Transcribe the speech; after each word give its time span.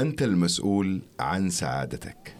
أنت 0.00 0.22
المسؤول 0.22 1.02
عن 1.20 1.50
سعادتك. 1.50 2.36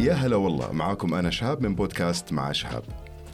يا 0.00 0.14
هلا 0.14 0.36
والله 0.36 0.72
معاكم 0.72 1.14
أنا 1.14 1.30
شهاب 1.30 1.62
من 1.62 1.74
بودكاست 1.74 2.32
مع 2.32 2.52
شهاب. 2.52 2.82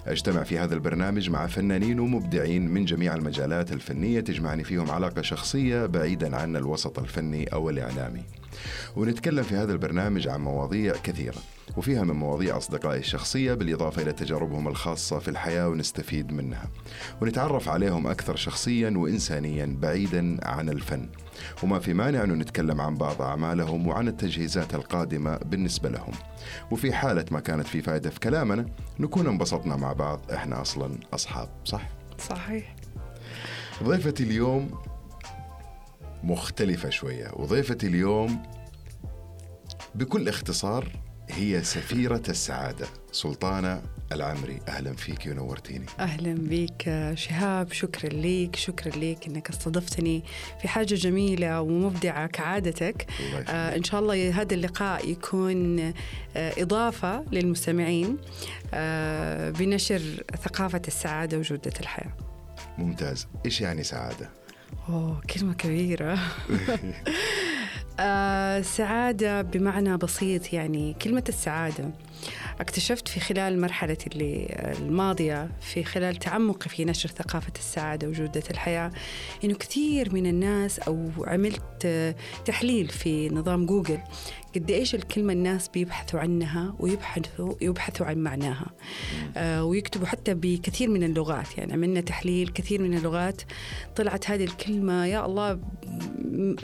أجتمع 0.06 0.42
في 0.42 0.58
هذا 0.58 0.74
البرنامج 0.74 1.30
مع 1.30 1.46
فنانين 1.46 2.00
ومبدعين 2.00 2.68
من 2.68 2.84
جميع 2.84 3.14
المجالات 3.14 3.72
الفنية 3.72 4.20
تجمعني 4.20 4.64
فيهم 4.64 4.90
علاقة 4.90 5.22
شخصية 5.22 5.86
بعيدا 5.86 6.36
عن 6.36 6.56
الوسط 6.56 6.98
الفني 6.98 7.44
أو 7.52 7.70
الإعلامي. 7.70 8.22
ونتكلم 8.96 9.42
في 9.42 9.54
هذا 9.54 9.72
البرنامج 9.72 10.28
عن 10.28 10.40
مواضيع 10.40 10.94
كثيرة 11.02 11.38
وفيها 11.76 12.02
من 12.02 12.14
مواضيع 12.14 12.56
أصدقائي 12.56 13.00
الشخصية 13.00 13.54
بالإضافة 13.54 14.02
إلى 14.02 14.12
تجاربهم 14.12 14.68
الخاصة 14.68 15.18
في 15.18 15.28
الحياة 15.28 15.68
ونستفيد 15.68 16.32
منها. 16.32 16.68
ونتعرف 17.20 17.68
عليهم 17.68 18.06
أكثر 18.06 18.36
شخصيا 18.36 18.90
وإنسانيا 18.96 19.76
بعيدا 19.80 20.36
عن 20.42 20.68
الفن. 20.68 21.08
وما 21.62 21.78
في 21.78 21.94
مانع 21.94 22.24
أنه 22.24 22.34
نتكلم 22.34 22.80
عن 22.80 22.94
بعض 22.94 23.22
أعمالهم 23.22 23.86
وعن 23.86 24.08
التجهيزات 24.08 24.74
القادمة 24.74 25.36
بالنسبة 25.36 25.88
لهم. 25.88 26.12
وفي 26.70 26.92
حالة 26.92 27.24
ما 27.30 27.40
كانت 27.40 27.66
في 27.66 27.82
فائدة 27.82 28.10
في 28.10 28.20
كلامنا 28.20 28.66
نكون 28.98 29.26
انبسطنا 29.26 29.76
مع 29.76 29.92
بعض 29.92 30.20
إحنا 30.32 30.60
أصلا 30.60 30.98
أصحاب 31.12 31.48
صح؟ 31.64 31.88
صحيح. 32.18 32.76
ضيفتي 33.82 34.22
اليوم 34.22 34.70
مختلفة 36.22 36.90
شوية 36.90 37.30
وضيفتي 37.32 37.86
اليوم 37.86 38.42
بكل 39.96 40.28
اختصار 40.28 40.88
هي 41.30 41.62
سفيرة 41.64 42.22
السعادة. 42.28 42.86
سلطانة 43.12 43.82
العمري 44.12 44.60
أهلا 44.68 44.92
فيك 44.96 45.26
ونورتيني 45.26 45.86
أهلا 46.00 46.34
بك 46.38 47.12
شهاب 47.14 47.72
شكرا 47.72 48.10
لك 48.12 48.56
شكرا 48.56 48.92
لك 48.96 49.26
أنك 49.26 49.48
استضفتني 49.50 50.22
في 50.62 50.68
حاجة 50.68 50.94
جميلة 50.94 51.60
ومبدعة 51.60 52.26
كعادتك. 52.26 53.06
آه 53.48 53.76
إن 53.76 53.84
شاء 53.84 54.00
الله 54.00 54.40
هذا 54.42 54.54
اللقاء 54.54 55.10
يكون 55.10 55.78
آه 55.80 55.92
إضافة 56.36 57.24
للمستمعين 57.32 58.16
آه 58.74 59.50
بنشر 59.50 60.24
ثقافة 60.44 60.82
السعادة 60.88 61.38
وجودة 61.38 61.72
الحياة. 61.80 62.12
ممتاز. 62.78 63.26
إيش 63.46 63.60
يعني 63.60 63.82
سعادة؟ 63.82 64.30
أوه 64.88 65.20
كلمة 65.20 65.54
كبيرة. 65.54 66.18
آه 68.00 68.60
سعادة 68.60 69.42
بمعنى 69.42 69.96
بسيط 69.96 70.52
يعني 70.52 70.94
كلمة 71.02 71.24
السعادة. 71.28 71.90
اكتشفت 72.60 73.08
في 73.08 73.20
خلال 73.20 73.52
المرحلة 73.52 73.96
اللي 74.06 74.46
الماضية 74.78 75.50
في 75.60 75.84
خلال 75.84 76.16
تعمقي 76.16 76.70
في 76.70 76.84
نشر 76.84 77.08
ثقافة 77.08 77.52
السعادة 77.58 78.08
وجودة 78.08 78.42
الحياة 78.50 78.90
إنه 79.44 79.54
كثير 79.54 80.14
من 80.14 80.26
الناس 80.26 80.78
أو 80.78 81.10
عملت 81.26 81.86
تحليل 82.44 82.88
في 82.88 83.28
نظام 83.28 83.66
جوجل 83.66 83.98
قد 84.54 84.70
إيش 84.70 84.94
الكلمة 84.94 85.32
الناس 85.32 85.68
بيبحثوا 85.68 86.20
عنها 86.20 86.74
ويبحثوا 86.78 87.54
يبحثوا 87.60 88.06
عن 88.06 88.18
معناها. 88.18 88.66
آه 89.36 89.64
ويكتبوا 89.64 90.06
حتى 90.06 90.34
بكثير 90.34 90.90
من 90.90 91.02
اللغات. 91.02 91.58
يعني 91.58 91.72
عملنا 91.72 92.00
تحليل 92.00 92.48
كثير 92.48 92.82
من 92.82 92.94
اللغات 92.94 93.42
طلعت 93.96 94.30
هذه 94.30 94.44
الكلمة 94.44 95.06
يا 95.06 95.26
الله 95.26 95.60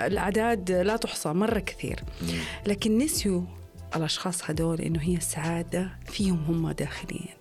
الأعداد 0.01 0.71
لا 0.71 0.97
تحصى 0.97 1.29
مرة 1.29 1.59
كثير. 1.59 2.01
لكن 2.67 2.99
نسيوا 2.99 3.43
الأشخاص 3.97 4.51
هدول 4.51 4.81
إنه 4.81 5.01
هي 5.01 5.17
السعادة 5.17 5.99
فيهم 6.07 6.45
هم 6.45 6.71
داخليا. 6.71 7.37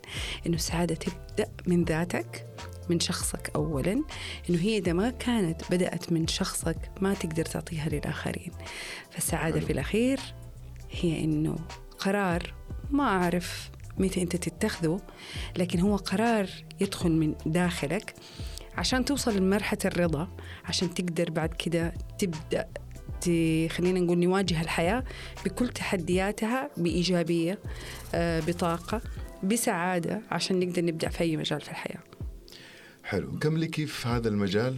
إنه 0.47 0.55
السعادة 0.55 0.95
تبدأ 0.95 1.51
من 1.67 1.83
ذاتك 1.83 2.45
من 2.89 2.99
شخصك 2.99 3.51
أولا. 3.55 3.91
إنه 4.49 4.59
هي 4.59 4.77
إذا 4.77 4.93
ما 4.93 5.09
كانت 5.09 5.61
بدأت 5.71 6.11
من 6.11 6.27
شخصك 6.27 6.77
ما 7.01 7.13
تقدر 7.13 7.45
تعطيها 7.45 7.89
للآخرين. 7.89 8.51
فالسعادة. 9.11 9.59
في 9.59 9.73
الأخير 9.73 10.19
هي 10.91 11.23
إنه 11.23 11.55
قرار 11.99 12.53
ما 12.89 13.03
أعرف 13.03 13.71
متى 13.97 14.21
أنت 14.21 14.35
تتخذه 14.35 14.99
لكن 15.57 15.79
هو 15.79 15.95
قرار 15.95 16.49
يدخل 16.81 17.11
من 17.11 17.35
داخلك 17.45 18.13
عشان 18.77 19.05
توصل 19.05 19.37
لمرحلة 19.37 19.79
الرضا 19.85 20.27
عشان 20.65 20.93
تقدر 20.93 21.29
بعد 21.29 21.53
كده 21.53 21.93
تبدأ 22.19 22.67
خلينا 23.69 23.99
نقول 23.99 24.17
نواجه 24.17 24.61
الحياة 24.61 25.03
بكل 25.45 25.67
تحدياتها 25.67 26.69
بإيجابية 26.77 27.59
بطاقة 28.15 29.01
بسعادة 29.43 30.21
عشان 30.31 30.59
نقدر 30.59 30.85
نبدأ 30.85 31.09
في 31.09 31.21
أي 31.21 31.37
مجال 31.37 31.61
في 31.61 31.69
الحياة. 31.71 31.99
حلو. 33.03 33.39
كم 33.39 33.57
لك 33.57 33.85
في 33.85 34.07
هذا 34.07 34.27
المجال؟ 34.27 34.77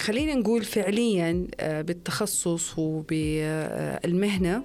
خلينا 0.00 0.34
نقول 0.34 0.64
فعليا 0.64 1.46
بالتخصص 1.62 2.78
وبالمهنة. 2.78 4.62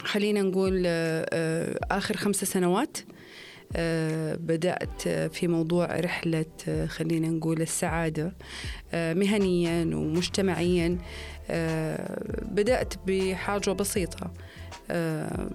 خلينا 0.00 0.42
نقول 0.42 0.86
آخر 1.90 2.16
خمس 2.16 2.44
سنوات 2.44 2.98
بدأت 4.36 5.08
في 5.08 5.48
موضوع 5.48 6.00
رحلة 6.00 6.44
خلينا 6.86 7.28
نقول 7.28 7.62
السعادة 7.62 8.32
مهنيا 8.94 9.96
ومجتمعيا 9.96 10.98
بدأت 12.42 12.94
بحاجة 13.06 13.70
بسيطة. 13.70 14.30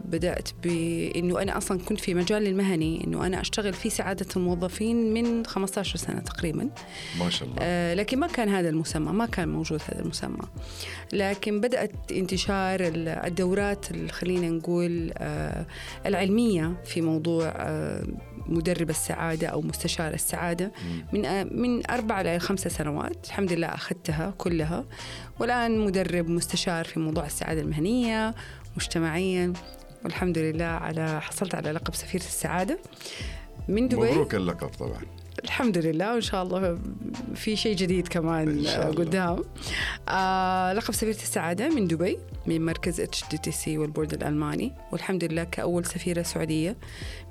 بدأت 0.06 0.50
بأنه 0.64 1.42
أنا 1.42 1.58
أصلا 1.58 1.80
كنت 1.80 2.00
في 2.00 2.14
مجال 2.14 2.48
المهني 2.48 3.04
أنه 3.04 3.26
أنا 3.26 3.42
أشتغل 3.42 3.74
في 3.74 3.90
سعادة 3.90 4.26
الموظفين 4.36 5.14
من 5.14 5.46
15 5.46 5.98
سنة 5.98 6.20
تقريبا. 6.20 6.70
ما 7.20 7.30
شاء 7.30 7.48
الله. 7.48 7.94
لكن 7.94 8.20
ما 8.20 8.28
كان 8.28 8.50
هذا 8.50 8.70
المسمى 8.70 9.12
ما 9.12 9.26
كان 9.26 9.50
موجود 9.50 9.82
هذا 9.92 10.02
المسمى. 10.02 10.48
لكن 11.14 11.62
بدأت 11.62 11.92
انتشار 12.12 12.80
الدورات 13.26 14.12
خلينا 14.12 14.50
نقول 14.50 15.14
العلمية 16.06 16.74
في 16.86 17.02
موضوع 17.02 17.54
مدرب 18.46 18.90
السعادة 18.90 19.48
أو 19.48 19.62
مستشار 19.62 20.14
السعادة. 20.14 20.72
من 21.14 21.48
من 21.62 21.92
أربع 21.92 22.22
إلى 22.22 22.40
خمسة 22.40 22.70
سنوات 22.70 23.26
الحمد 23.26 23.54
لله 23.54 23.68
أخذتها 23.68 24.34
كلها. 24.38 24.86
والآن 25.40 25.80
مدرب 25.80 26.30
مستشار 26.30 26.86
في 26.86 27.00
موضوع 27.00 27.26
السعادة 27.26 27.62
المهنية 27.62 28.36
مجتمعيا 28.76 29.54
والحمد 30.04 30.38
لله 30.38 30.66
على 30.66 31.22
حصلت 31.22 31.56
على 31.56 31.72
لقب 31.72 31.96
سفيرة 31.96 32.22
السعادة. 32.22 32.80
من 33.68 33.88
دبي. 33.88 34.12
مبروك 34.12 34.36
اللقب 34.36 34.68
طبعا. 34.68 35.02
الحمد 35.44 35.78
لله 35.78 36.14
وإن 36.14 36.22
شاء 36.22 36.44
الله 36.44 36.80
في 37.36 37.56
شيء 37.56 37.76
جديد 37.76 38.08
كمان 38.08 38.68
قدام. 38.68 39.44
آه 40.10 40.74
لقب 40.74 40.94
سفيرة 40.94 41.16
السعادة 41.16 41.70
من 41.70 41.88
دبي 41.88 42.18
من 42.46 42.66
مركز 42.66 43.00
HDTC 43.00 43.78
وال 43.78 43.88
board 43.88 44.14
الألماني. 44.14 44.74
والحمد 44.92 45.24
لله 45.24 45.44
كأول 45.44 45.86
سفيرة 45.86 46.22
سعودية 46.22 46.78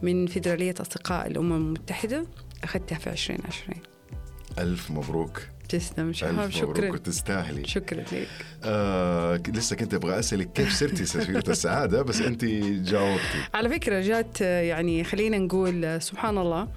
من 0.03 0.27
فيدرالية 0.27 0.75
أصدقاء 0.81 1.27
الأمم 1.27 1.53
المتحدة 1.53 2.27
أخذتها 2.65 2.99
في 2.99 3.11
2020 3.11 3.79
ألف 4.59 4.91
مبروك. 4.91 5.43
تسلم 5.71 6.13
شهاب 6.13 6.51
شكرا. 6.51 6.97
تستاهلي 6.97 7.69
شكرا 7.69 8.01
لك. 8.01 8.29
آه 8.65 9.41
لسه 9.49 9.77
كنت 9.77 9.95
أبغى 9.95 10.19
أسألك 10.19 10.53
كيف 10.53 10.75
صرتي 10.75 11.05
سفيره 11.05 11.45
السعادة 11.49 12.03
بس 12.03 12.21
أنت 12.21 12.45
جاوبتي. 12.45 13.39
على 13.55 13.69
فكرة 13.69 14.01
جات 14.01 14.41
يعني 14.41 15.05
خلينا 15.05 15.39
نقول 15.39 16.03
سبحان 16.03 16.39
الله 16.39 16.69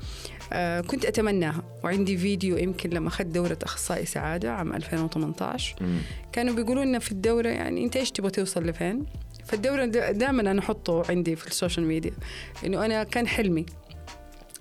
آه 0.53 0.82
كنت 0.82 1.06
أتمناها. 1.06 1.64
وعندي 1.84 2.18
فيديو 2.18 2.58
يمكن 2.58 2.90
لما 2.90 3.08
اخذت 3.08 3.28
دورة 3.28 3.58
أخصائي 3.64 4.06
سعادة 4.06 4.52
عام 4.52 4.74
2018 4.74 5.76
م. 5.82 5.98
كانوا 6.32 6.56
بيقولوا 6.56 6.86
لنا 6.86 7.00
في 7.00 7.12
الدورة 7.12 7.48
يعني 7.48 7.84
أنت 7.86 7.98
إيش 7.98 8.12
تبغى 8.12 8.32
توصل 8.32 8.64
لفين؟ 8.66 9.06
فالدورة 9.46 9.86
دائما 9.86 10.42
أنا 10.42 10.59
أحطه 10.59 11.03
عندي 11.09 11.36
في 11.36 11.48
ال 11.47 11.53
social 11.53 11.86
media. 11.86 12.12
إنه 12.66 12.86
أنا 12.86 13.03
كان 13.03 13.28
حلمي. 13.28 13.66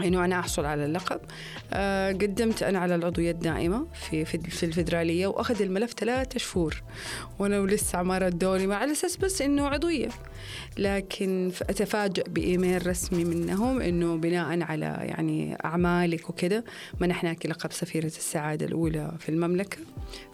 إنه 0.01 0.25
أنا 0.25 0.39
أحصل 0.39 0.65
على 0.65 0.85
اللقب. 0.85 1.21
آه 1.73 2.13
قدمت 2.13 2.63
أنا 2.63 2.79
على 2.79 2.95
العضويه 2.95 3.31
الدائمة 3.31 3.87
في 3.93 4.25
في 4.25 4.67
الفدرالية 4.67 5.27
وأخذ 5.27 5.63
الملف 5.63 5.93
ثلاثة 5.93 6.39
شهور. 6.39 6.83
وأنا 7.39 7.61
ولسه 7.61 8.03
ما 8.03 8.19
ردوني 8.19 8.75
على 8.75 8.93
أساس 8.93 9.17
بس 9.17 9.43
إنه 9.43 9.69
عضوية. 9.69 10.09
لكن 10.79 11.53
اتفاجئ 11.63 12.29
بإيميل 12.29 12.87
رسمي 12.87 13.25
منهم 13.25 13.81
إنه 13.81 14.17
بناء 14.17 14.63
على 14.63 14.87
يعني 15.01 15.57
أعمالك 15.65 16.31
وكذا 16.31 16.63
منحناك 17.01 17.47
لقب 17.47 17.73
سفيرة 17.73 18.07
السعادة 18.07 18.67
الأولى 18.67 19.13
في 19.19 19.29
المملكة. 19.29 19.79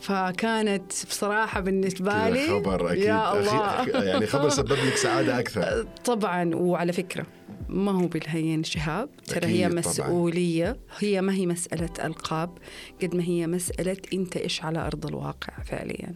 فكانت 0.00 0.92
بصراحة 1.08 1.60
بالنسبة 1.60 2.28
لي 2.28 2.48
خبر 2.48 2.92
أكيد. 2.92 3.02
يا 3.02 3.32
الله. 3.32 4.04
يعني 4.04 4.26
خبر 4.26 4.48
سبب 4.58 4.72
لك 4.72 4.96
سعادة 4.96 5.38
أكثر. 5.38 5.86
طبعا 6.04 6.54
وعلى 6.54 6.92
فكرة. 6.92 7.26
ما 7.68 7.92
هو 7.92 8.06
بالهين 8.06 8.64
شهاب 8.64 9.08
ترى 9.26 9.46
هي 9.46 9.68
مسؤولية. 9.68 10.70
طبعاً. 10.70 10.82
هي 10.98 11.20
ما 11.20 11.34
هي 11.34 11.46
مسألة 11.46 11.90
ألقاب 12.04 12.58
قد 13.02 13.14
ما 13.14 13.22
هي 13.22 13.46
مسألة 13.46 13.96
أنت 14.12 14.36
إيش 14.36 14.64
على 14.64 14.78
أرض 14.78 15.06
الواقع 15.06 15.62
فعليا. 15.64 16.14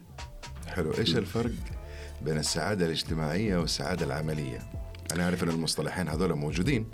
حلو. 0.69 0.93
إيش 0.99 1.17
الفرق 1.17 1.53
بين 2.23 2.39
السعادة 2.39 2.87
الاجتماعية 2.87 3.57
والسعادة 3.57 4.07
العملية؟ 4.07 4.59
أنا 5.15 5.25
عارف 5.25 5.43
إن 5.45 5.49
المصطلحين 5.49 6.09
هذول 6.09 6.35
موجودين 6.35 6.87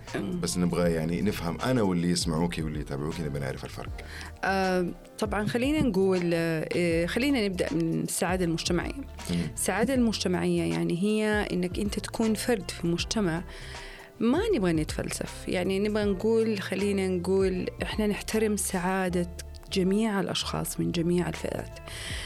بس 0.42 0.58
نبغى 0.58 0.92
يعني 0.92 1.22
نفهم 1.22 1.60
أنا 1.60 1.82
واللي 1.82 2.10
يسمعوك 2.10 2.58
واللي 2.58 2.80
يتابعوك 2.80 3.20
نبغى 3.20 3.40
نعرف 3.40 3.64
الفرق. 3.64 3.90
آه 4.44 4.86
طبعا 5.18 5.46
خلينا 5.46 5.80
نقول 5.80 6.30
آه 6.34 7.06
خلينا 7.06 7.46
نبدأ 7.46 7.72
من 7.72 8.02
السعادة 8.02 8.44
المجتمعية. 8.44 9.04
السعادة 9.54 9.94
المجتمعية 9.94 10.62
يعني 10.62 11.02
هي 11.02 11.48
إنك 11.52 11.78
أنت 11.78 11.98
تكون 11.98 12.34
فرد 12.34 12.70
في 12.70 12.86
مجتمع 12.86 13.42
ما 14.20 14.40
نبغى 14.54 14.72
نتفلسف. 14.72 15.48
يعني 15.48 15.78
نبغى 15.78 16.04
نقول 16.04 16.60
خلينا 16.60 17.08
نقول 17.08 17.66
إحنا 17.82 18.06
نحترم 18.06 18.56
سعادة 18.56 19.28
جميع 19.72 20.20
الأشخاص 20.20 20.80
من 20.80 20.92
جميع 20.92 21.28
الفئات 21.28 21.78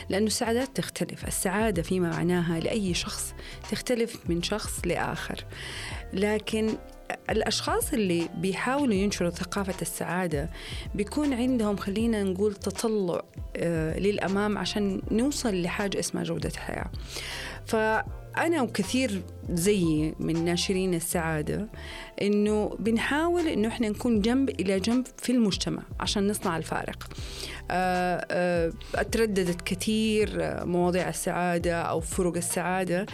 لأنه 0.08 0.26
السعادات 0.26 0.76
تختلف. 0.76 1.26
السعادة 1.26 1.82
فيما 1.82 2.10
معناها 2.10 2.60
لأي 2.60 2.94
شخص 2.94 3.34
تختلف 3.70 4.16
من 4.28 4.42
شخص 4.42 4.80
لآخر. 4.86 5.44
لكن 6.12 6.68
الأشخاص 7.30 7.92
اللي 7.92 8.28
بيحاولوا 8.36 8.94
ينشروا 8.94 9.30
ثقافة 9.30 9.74
السعادة 9.82 10.50
بيكون 10.94 11.32
عندهم 11.32 11.76
خلينا 11.76 12.22
نقول 12.22 12.54
تطلع 12.54 13.22
آه 13.56 13.98
للأمام 13.98 14.58
عشان 14.58 15.02
نوصل 15.10 15.62
لحاجة 15.62 15.98
اسمها 15.98 16.24
جودة 16.24 16.52
حياة. 16.56 16.90
فأنا 18.34 18.62
وكثير 18.62 19.22
زيي 19.50 20.14
من 20.20 20.44
ناشرين 20.44 20.94
السعادة 20.94 21.68
إنه 22.22 22.76
بنحاول 22.78 23.46
إنه 23.48 23.68
إحنا 23.68 23.88
نكون 23.88 24.20
جنب 24.20 24.50
إلى 24.50 24.80
جنب 24.80 25.06
في 25.18 25.32
المجتمع 25.32 25.82
عشان 26.00 26.28
نصنع 26.28 26.56
الفارق. 26.56 27.08
آه، 27.72 28.26
آه، 28.30 28.72
اترددت 28.94 29.60
كثير 29.60 30.28
مواضيع 30.66 31.08
السعادة 31.08 31.82
أو 31.82 32.00
فرق 32.00 32.36
السعادة 32.36 33.06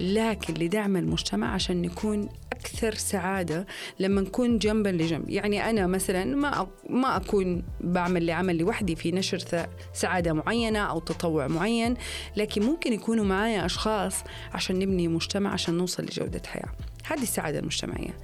لكن 0.00 0.54
لدعم 0.54 0.96
المجتمع 0.96 1.54
عشان 1.54 1.82
نكون 1.82 2.28
أكثر 2.52 2.94
سعادة 2.94 3.66
لما 4.00 4.20
نكون 4.20 4.58
جنبا 4.58 4.88
لجنب. 4.88 5.30
يعني 5.30 5.70
أنا 5.70 5.86
مثلا 5.86 6.24
ما 6.24 6.66
ما 6.90 7.16
أكون 7.16 7.62
بعمل 7.80 8.26
لعمل 8.26 8.58
لوحدي 8.58 8.96
في 8.96 9.12
نشر 9.12 9.66
سعادة 9.92 10.32
معينة 10.32 10.78
أو 10.78 10.98
تطوع 10.98 11.46
معين 11.46 11.94
لكن 12.36 12.62
ممكن 12.62 12.92
يكونوا 12.92 13.24
معايا 13.24 13.66
أشخاص 13.66 14.14
عشان 14.54 14.78
نبني 14.78 15.08
مجتمع 15.08 15.52
عشان 15.52 15.74
نوصل 15.74 16.04
لجودة 16.04 16.42
حياة. 16.46 16.68
هذه 17.06 17.22
السعادة 17.22 17.58
المجتمعية. 17.58 18.14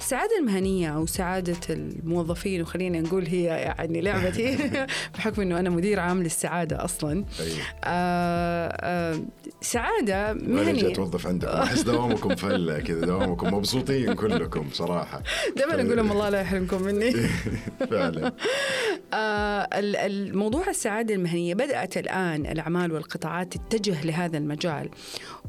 السعادة 0.00 0.38
المهنية 0.38 0.88
أو 0.88 1.06
سعادة 1.06 1.56
الموظفين 1.70 2.62
وخلينا 2.62 3.00
نقول 3.00 3.26
هي 3.26 3.42
يعني 3.44 4.00
لعبتي 4.00 4.58
بحكم 5.14 5.42
أنه 5.42 5.60
أنا 5.60 5.70
مدير 5.70 6.00
عام 6.00 6.22
للسعادة 6.22 6.84
أصلا. 6.84 7.24
أيوة. 7.40 7.56
آه 7.84 8.68
آه 8.80 9.20
سعادة 9.60 10.32
مهنية. 10.32 10.94
توظف 10.94 11.26
عندكم. 11.26 11.50
أحس 11.50 11.82
دوامكم 11.82 12.36
فلة 12.36 12.80
كذا 12.80 13.00
دوامكم 13.06 13.54
مبسوطين 13.54 14.12
كلكم 14.14 14.66
صراحة. 14.72 15.22
دائما 15.56 15.74
أقول 15.74 15.96
لهم 15.96 16.12
الله 16.12 16.28
لا 16.28 16.40
يحرمكم 16.40 16.82
مني. 16.82 17.12
فعلا. 17.90 18.32
آه 19.14 19.68
الموضوع 19.74 20.68
السعادة 20.68 21.14
المهنية 21.14 21.54
بدأت 21.54 21.96
الآن 21.96 22.46
الأعمال 22.46 22.92
والقطاعات 22.92 23.54
تتجه 23.56 24.06
لهذا 24.06 24.38
المجال 24.38 24.88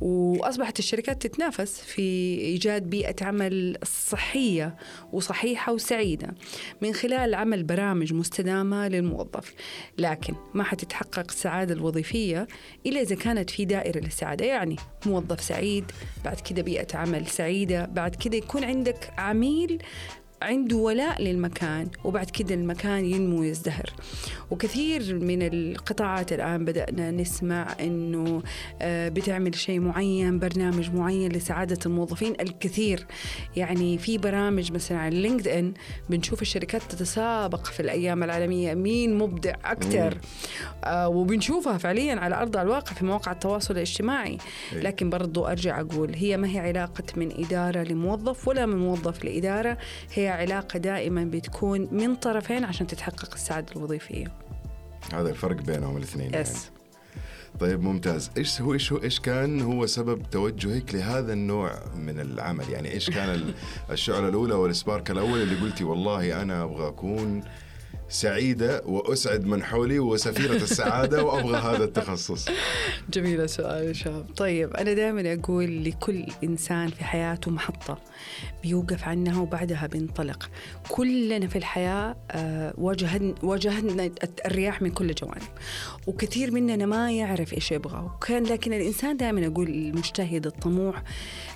وأصبحت 0.02 0.80
الشركات 0.80 1.22
تتنافس 1.28 1.82
في 1.82 2.02
إيجاد 2.40 2.79
بيئة 2.84 3.26
عمل 3.26 3.78
صحية 3.84 4.76
وصحيحة 5.12 5.74
وسعيدة 5.74 6.36
من 6.82 6.94
خلال 6.94 7.36
عمل 7.36 7.64
برامج 7.64 8.14
مستدامة 8.14 8.88
للموظف. 8.88 9.54
لكن 9.98 10.36
ما 10.54 10.64
حتتحقق 10.64 11.26
السعادة 11.30 11.74
الوظيفية 11.74 12.48
إلا 12.86 13.02
إذا 13.02 13.16
كانت 13.16 13.50
في 13.50 13.66
دائرة 13.66 14.00
للسعادة. 14.00 14.46
يعني 14.46 14.76
موظف 15.06 15.42
سعيد 15.42 15.92
بعد 16.26 16.40
كده 16.40 16.62
بيئة 16.62 16.98
عمل 16.98 17.28
سعيدة 17.28 17.86
بعد 17.86 18.16
كده 18.16 18.38
يكون 18.38 18.64
عندك 18.64 19.14
عميل 19.18 19.84
عنده 20.42 20.78
ولاء 20.78 21.22
للمكان 21.22 21.88
وبعد 22.04 22.30
كده 22.30 22.56
المكان 22.56 23.06
ينمو 23.06 23.40
ويزدهر. 23.40 23.94
وكثير 24.52 25.20
من 25.20 25.42
القطاعات 25.42 26.34
الآن 26.34 26.66
بدأنا 26.66 27.12
نسمع 27.12 27.76
أنه 27.80 28.44
آه، 28.82 29.10
بتعمل 29.10 29.56
شيء 29.56 29.80
معين 29.80 30.40
برنامج 30.40 30.92
معين 30.92 31.32
لسعادة 31.32 31.78
الموظفين 31.86 32.34
الكثير. 32.42 33.06
يعني 33.56 33.98
في 33.98 34.18
برامج 34.18 34.72
مثلا 34.72 34.98
على 34.98 35.22
لينكد 35.22 35.48
إن 35.48 35.74
بنشوف 36.10 36.42
الشركات 36.42 36.82
تتسابق 36.82 37.66
في 37.66 37.80
الأيام 37.80 38.24
العالمية. 38.24 38.74
مين 38.74 39.18
مبدع 39.18 39.54
أكثر؟ 39.66 40.18
آه 40.84 41.10
وبنشوفها 41.10 41.78
فعليا 41.78 42.16
على 42.16 42.36
أرض 42.36 42.58
الواقع 42.58 42.94
في 42.94 43.06
مواقع 43.06 43.32
التواصل 43.32 43.74
الاجتماعي. 43.74 44.38
إيه. 44.74 44.80
لكن 44.80 45.10
برضو 45.10 45.46
أرجع 45.46 45.80
أقول 45.80 46.16
هي 46.16 46.38
ما 46.38 46.48
هي 46.48 46.60
علاقة 46.60 47.04
من 47.16 47.46
إدارة 47.46 47.84
لموظف 47.84 48.48
ولا 48.48 48.66
من 48.66 48.78
موظف 48.78 49.26
لإدارة 49.26 49.78
هي 50.14 50.29
علاقة 50.30 50.80
دائما 50.80 51.24
بتكون 51.24 51.88
من 51.92 52.16
طرفين 52.16 52.64
عشان 52.64 52.88
تتحقق 52.88 53.34
السعادة 53.34 53.76
الوظيفية. 53.76 54.28
هذا 55.14 55.30
الفرق 55.30 55.62
بينهم 55.62 55.98
الاثنين 55.98 56.32
yes. 56.32 56.36
يعني. 56.36 56.48
طيب 57.60 57.82
ممتاز. 57.82 58.32
إيش 58.38 58.62
هو 58.62 58.74
إيش 58.74 58.94
هو 58.94 59.04
إيش 59.04 59.20
كان 59.20 59.62
هو 59.62 59.86
سبب 59.86 60.30
توجهك 60.32 60.96
لهذا 60.96 61.34
النوع 61.34 61.80
من 61.96 62.20
العمل؟ 62.20 62.70
يعني 62.70 62.92
إيش 62.92 63.10
كان 63.10 63.54
الشعلة 63.92 64.28
الأولى 64.28 64.54
والسبارك 64.54 65.12
الأول 65.12 65.42
اللي 65.42 65.56
قلتي 65.56 65.84
والله 65.84 66.42
أنا 66.42 66.64
أبغى 66.64 66.88
أكون 66.88 67.44
سعيدة 68.10 68.82
وأسعد 68.86 69.46
من 69.46 69.64
حولي 69.64 70.00
وسفيرة 70.00 70.56
السعادة 70.56 71.24
وأبغى 71.24 71.58
هذا 71.58 71.84
التخصص؟ 71.84 72.50
جميلة 73.14 73.46
سؤال 73.46 73.96
شاب 73.96 74.26
طيب 74.38 74.74
أنا 74.74 74.94
دائما 74.94 75.34
أقول 75.34 75.84
لكل 75.84 76.26
إنسان 76.44 76.88
في 76.88 77.04
حياته 77.04 77.52
محطة. 77.52 77.98
بيوقف 78.64 79.04
عنها 79.04 79.42
وبعدها 79.42 79.88
بينطلق. 79.88 80.50
كلنا 80.90 81.48
في 81.48 81.56
الحياة 81.58 82.16
آه، 82.32 82.74
واجهنا 82.78 83.36
واجهنا 83.44 84.12
الرياح 84.46 84.82
من 84.82 84.92
كل 84.92 85.10
الجوانب 85.10 85.44
وكثير 86.08 86.52
مننا 86.52 86.86
ما 86.86 87.12
يعرف 87.12 87.54
إيش 87.54 87.72
يبغى. 87.72 88.00
وكان 88.16 88.44
لكن 88.44 88.74
الإنسان 88.74 89.18
دائما 89.18 89.48
أقول 89.48 89.68
المجتهد 89.68 90.46
الطموح 90.46 91.04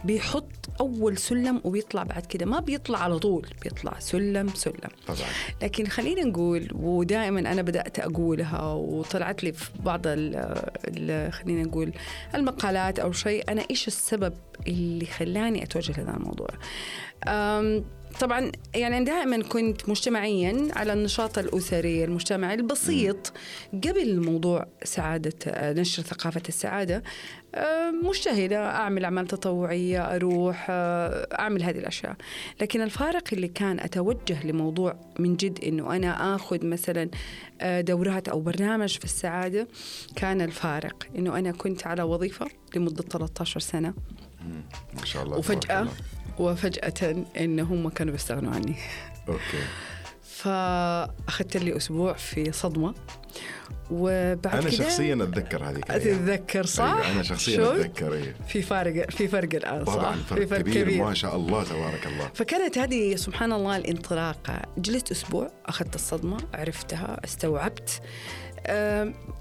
بيحط 0.04 0.50
أول 0.80 1.18
سلم 1.18 1.62
وبيطلع 1.64 2.04
بعد 2.04 2.26
كده. 2.26 2.46
ما 2.46 2.60
بيطلع 2.60 3.00
على 3.00 3.20
طول 3.20 3.48
بيطلع 3.64 4.00
سلم 4.00 4.50
سلم. 4.54 4.74
طبعا. 5.08 5.18
لكن 5.62 5.88
خلينا 5.88 6.24
نقول 6.24 6.68
ودائما 6.74 7.40
أنا 7.40 7.62
بدأت 7.62 8.00
أقولها 8.00 8.62
وطلعت 8.74 9.44
لي 9.44 9.52
في 9.54 9.70
بعض 9.80 10.02
ال 10.06 11.34
خلينا 11.34 11.64
نقول 11.64 11.94
المقالات 12.36 13.00
أو 13.00 13.12
شيء 13.12 13.44
أنا 13.52 13.64
إيش 13.72 13.88
السبب 13.88 14.34
اللي 14.68 15.06
خلاني 15.06 15.64
أتوجه 15.64 16.02
لهذا 16.02 16.18
الموضوع؟ 16.18 16.48
طبعا 18.20 18.52
يعني 18.76 19.04
دائما 19.04 19.44
كنت 19.44 19.90
مجتمعيا 19.90 20.68
على 20.76 20.94
النشاط 20.94 21.38
الأسري 21.38 22.04
المجتمعي 22.04 22.54
البسيط 22.54 23.34
قبل 23.74 24.26
موضوع 24.26 24.68
سعادة 24.84 25.34
نشر 25.72 26.04
ثقافة 26.04 26.42
السعادة. 26.50 27.04
مجتهدة 28.04 28.66
أعمل 28.70 29.06
أعمال 29.06 29.28
تطوعية 29.28 30.16
أروح 30.16 30.66
أعمل 30.70 31.64
هذه 31.64 31.78
الأشياء. 31.78 32.16
لكن 32.62 32.82
الفارق 32.82 33.24
اللي 33.34 33.48
كان 33.48 33.80
أتوجه 33.80 34.48
لموضوع 34.48 34.96
من 35.20 35.36
جد 35.36 35.64
إنه 35.64 35.96
أنا 35.96 36.36
آخذ 36.36 36.66
مثلا 36.66 37.10
دورات 37.64 38.28
أو 38.30 38.42
برنامج 38.42 38.98
في 38.98 39.06
السعادة 39.06 39.68
كان 40.16 40.42
الفارق 40.42 41.08
إنه 41.16 41.40
أنا 41.40 41.52
كنت 41.52 41.88
على 41.88 42.04
وظيفة 42.04 42.48
لمدة 42.76 43.04
13 43.04 43.60
سنة. 43.60 43.94
ما 44.94 45.06
شاء 45.06 45.24
الله 45.24 45.38
وفجأة 45.38 45.88
وفجأة 46.40 47.26
إن 47.38 47.60
هم 47.60 47.90
كانوا 47.90 48.12
بيستغنوا 48.12 48.54
عني. 48.54 48.76
أوكي. 49.30 49.64
فأخذت 50.22 51.58
لي 51.58 51.78
أسبوع 51.78 52.14
في 52.14 52.52
صدمة. 52.52 52.94
وبعد 53.92 54.56
أنا 54.56 54.70
شخصيا 54.70 55.14
أتذكر 55.14 55.64
هذه 55.64 55.82
أتذكر 55.90 56.66
صح؟ 56.66 56.84
أيوة 56.84 57.12
أنا 57.12 57.24
شخصيا 57.24 57.76
أتذكر 57.76 58.14
أيه. 58.14 58.36
في 58.48 58.62
فارق 58.62 59.12
في 59.12 59.28
فرق 59.28 59.56
الآن 59.56 59.86
صح؟ 59.86 59.94
طبعا 59.94 60.16
فرق, 60.16 60.40
في 60.40 60.48
فرق 60.48 60.62
كبير, 60.62 60.84
كبير. 60.84 61.04
ما 61.04 61.14
شاء 61.14 61.36
الله 61.36 61.64
تبارك 61.64 62.08
الله. 62.08 62.32
فكانت 62.34 62.78
هذه 62.78 63.16
سبحان 63.16 63.54
الله 63.54 63.78
الانطلاقة. 63.78 64.62
جلست 64.78 65.12
أسبوع 65.12 65.52
أخذت 65.66 65.96
الصدمة 65.96 66.38
عرفتها 66.54 67.22
استوعبت. 67.24 68.02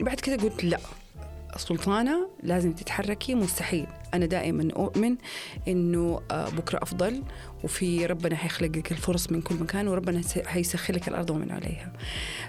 بعد 0.01 0.21
كذا 0.23 0.37
قلت 0.37 0.65
لا. 0.65 0.79
سلطانة 1.57 2.29
لازم 2.43 2.73
تتحركي 2.73 3.35
مستحيل. 3.35 3.87
أنا 4.15 4.27
دائما 4.27 4.73
أؤمن 4.77 5.17
إنه 5.69 6.21
آه، 6.31 6.49
بكرة 6.49 6.79
أفضل 6.83 7.23
وفي 7.65 8.07
ربنا 8.07 8.37
حيخلق 8.37 8.77
لك 8.77 8.93
الفرص 8.93 9.33
من 9.33 9.43
كل 9.43 9.55
مكان 9.55 9.89
وربنا 9.89 10.23
حيسخر 10.47 10.95
لك 10.95 11.09
الأرض 11.09 11.31
ومن 11.31 11.51
عليها. 11.51 11.93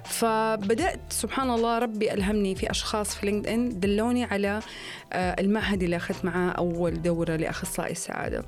فبدأت 0.05 0.99
سبحان 1.09 1.49
الله 1.49 1.79
ربي 1.79 2.13
ألهمني 2.13 2.55
في 2.55 2.71
أشخاص 2.71 3.15
في 3.15 3.25
لينكد 3.25 3.47
إن 3.47 3.79
دلوني 3.79 4.23
على 4.23 4.59
آه، 5.13 5.35
المعهد 5.39 5.83
اللي 5.83 5.95
أخذت 5.95 6.25
معاه 6.25 6.51
أول 6.51 7.01
دورة 7.01 7.35
لأخصائي 7.35 7.91
السعادة. 7.91 8.43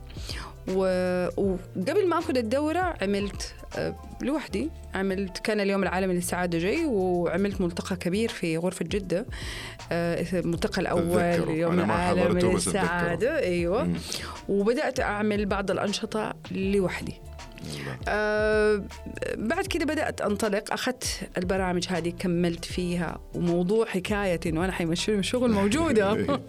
وقبل 0.67 2.07
ما 2.07 2.19
آخذ 2.19 2.37
الدورة 2.37 2.93
عملت 3.01 3.53
آه، 3.77 3.95
لوحدي 4.21 4.69
عملت 4.95 5.37
كان 5.37 5.59
اليوم 5.59 5.83
العالمي 5.83 6.13
للسعادة 6.13 6.57
جاي 6.59 6.85
وعملت 6.85 7.61
ملتقى 7.61 7.95
كبير 7.95 8.29
في 8.29 8.57
غرفة 8.57 8.85
جدة 8.85 9.25
آه، 9.91 10.25
الملتقى 10.33 10.81
الأول. 10.81 11.19
اليوم 11.19 11.79
العالمي 11.79 12.41
للسعادة 12.41 13.39
أيوه 13.39 13.83
مم. 13.83 13.95
وبدأت 14.49 14.99
أعمل 14.99 15.45
بعض 15.45 15.71
الأنشطة 15.71 16.33
لوحدي. 16.51 17.13
آه 18.07 18.83
بعد 19.37 19.67
كده 19.67 19.85
بدأت 19.85 20.21
أنطلق. 20.21 20.73
أخذت 20.73 21.29
البرامج 21.37 21.85
هذه 21.89 22.09
كملت 22.19 22.65
فيها 22.65 23.19
وموضوع 23.35 23.85
حكاية 23.85 24.39
إنه 24.45 24.63
أنا 24.65 24.71
حيمشوني 24.71 25.15
من 25.15 25.19
الشغل 25.19 25.51
موجودة. 25.51 26.13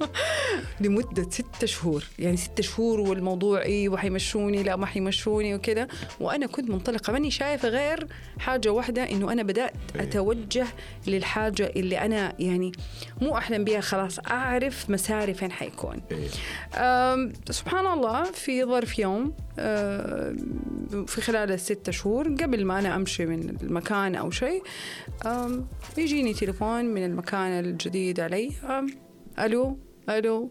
لمدة 0.81 1.31
ستة 1.31 1.67
شهور. 1.67 2.05
يعني 2.19 2.37
ستة 2.37 2.63
شهور 2.63 3.01
والموضوع 3.01 3.63
إيه 3.63 3.89
وحيمشوني 3.89 4.63
لا 4.63 4.77
ما 4.77 4.87
حيمشوني 4.87 5.55
وكده. 5.55 5.89
وأنا 6.21 6.47
كنت 6.47 6.71
منطلقة. 6.71 7.13
ماني 7.13 7.31
شايفة 7.31 7.69
غير 7.69 8.07
حاجة 8.39 8.73
واحدة 8.73 9.11
إنه 9.11 9.33
أنا 9.33 9.43
بدأت 9.43 9.73
إيه. 9.97 10.03
أتوجه 10.03 10.67
للحاجة 11.07 11.73
اللي 11.77 11.99
أنا 11.99 12.33
يعني 12.39 12.73
مو 13.21 13.37
أحلم 13.37 13.65
بها 13.65 13.81
خلاص 13.81 14.19
أعرف 14.19 14.91
مساري 14.91 15.35
فين 15.35 15.53
حيكون. 15.53 16.03
أم، 16.75 17.33
سبحان 17.51 17.87
الله 17.87 18.23
في 18.25 18.65
ظرف 18.65 18.99
يوم 18.99 19.33
في 21.07 21.21
خلال 21.21 21.53
الستة 21.53 21.93
شهور 21.93 22.29
قبل 22.29 22.65
ما 22.65 22.79
أنا 22.79 22.97
أمشي 22.97 23.27
من 23.27 23.57
المكان 23.63 24.15
أو 24.15 24.31
شيء 24.31 24.63
يجيني 25.99 26.35
تليفون 26.35 26.85
من 26.85 27.05
المكان 27.05 27.65
الجديد 27.65 28.21
علي. 28.21 28.53
ألو 29.39 29.79
ألو. 30.09 30.51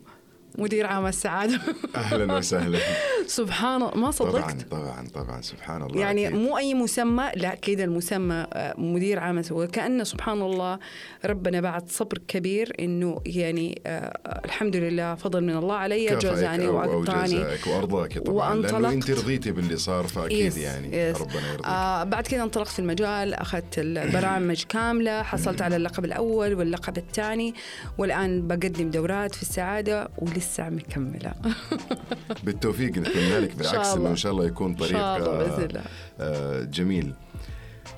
مدير 0.57 0.85
عام 0.85 1.05
السعادة 1.05 1.59
أهلا 1.95 2.33
وسهلا 2.33 2.79
سبحان 3.27 3.75
الله 3.81 3.95
ما 3.95 4.12
طبعا 4.12 4.12
صدقت 4.12 4.62
طبعا 4.71 5.07
طبعا 5.13 5.41
سبحان 5.41 5.81
الله 5.81 6.00
يعني 6.01 6.27
أكيد. 6.27 6.39
مو 6.39 6.57
أي 6.57 6.74
مسمى 6.74 7.31
لا 7.35 7.55
كذا 7.55 7.83
المسمى 7.83 8.47
آه، 8.53 8.74
مدير 8.77 9.19
عام 9.19 9.41
وكأنه 9.51 10.03
سبحان 10.03 10.41
الله 10.41 10.79
ربنا 11.25 11.62
بعد 11.62 11.89
صبر 11.89 12.17
كبير 12.27 12.74
إنه 12.79 13.21
يعني 13.25 13.81
آه 13.85 14.41
الحمد 14.45 14.75
لله 14.75 15.15
فضل 15.15 15.43
من 15.43 15.57
الله 15.57 15.75
علي 15.75 16.05
جزاني 16.05 16.65
جزاك 16.67 17.67
وأرضاك 17.67 18.17
طبعا 18.19 18.35
وأنطلقت. 18.53 18.93
أنت 18.93 19.12
رضيتي 19.12 19.51
باللي 19.51 19.77
صار 19.77 20.07
فأكيد 20.07 20.45
يس- 20.45 20.57
يعني 20.57 20.97
يس. 20.97 21.17
ربنا 21.21 21.47
يرضيك 21.51 21.65
آه 21.65 22.03
بعد 22.03 22.27
كده 22.27 22.43
انطلقت 22.43 22.67
في 22.67 22.79
المجال 22.79 23.33
أخذت 23.33 23.74
البرامج 23.79 24.63
كاملة 24.74 25.24
حصلت 25.24 25.62
على 25.62 25.75
اللقب 25.75 26.05
الأول 26.05 26.53
واللقب 26.53 26.97
الثاني 26.97 27.53
والآن 27.97 28.47
بقدم 28.47 28.89
دورات 28.91 29.35
في 29.35 29.41
السعادة 29.41 30.09
ولسه 30.17 30.44
مكمله 30.59 31.33
بالتوفيق 32.43 32.89
نتمنى 32.89 33.39
لك 33.39 33.55
بالعكس 33.55 33.87
إنه. 33.87 34.09
إن 34.09 34.15
شاء 34.15 34.31
الله 34.31 34.45
يكون 34.45 34.75
طريق 34.75 34.91
شاء 34.91 35.17
الله 35.17 35.31
آه، 35.31 35.83
آه، 36.19 36.63
جميل. 36.63 37.13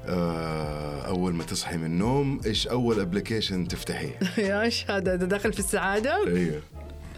آه، 0.05 1.01
أول 1.01 1.33
ما 1.33 1.43
تصحي 1.43 1.77
من 1.77 1.85
النوم 1.85 2.39
إيش 2.45 2.67
أول 2.67 2.99
application 2.99 3.67
تفتحيه؟ 3.67 4.19
يا 4.37 4.69
شهاب 4.69 4.96
هذا 4.96 5.15
ده 5.15 5.25
داخل 5.25 5.53
في 5.53 5.59
السعادة؟ 5.59 6.27
أيوه 6.27 6.61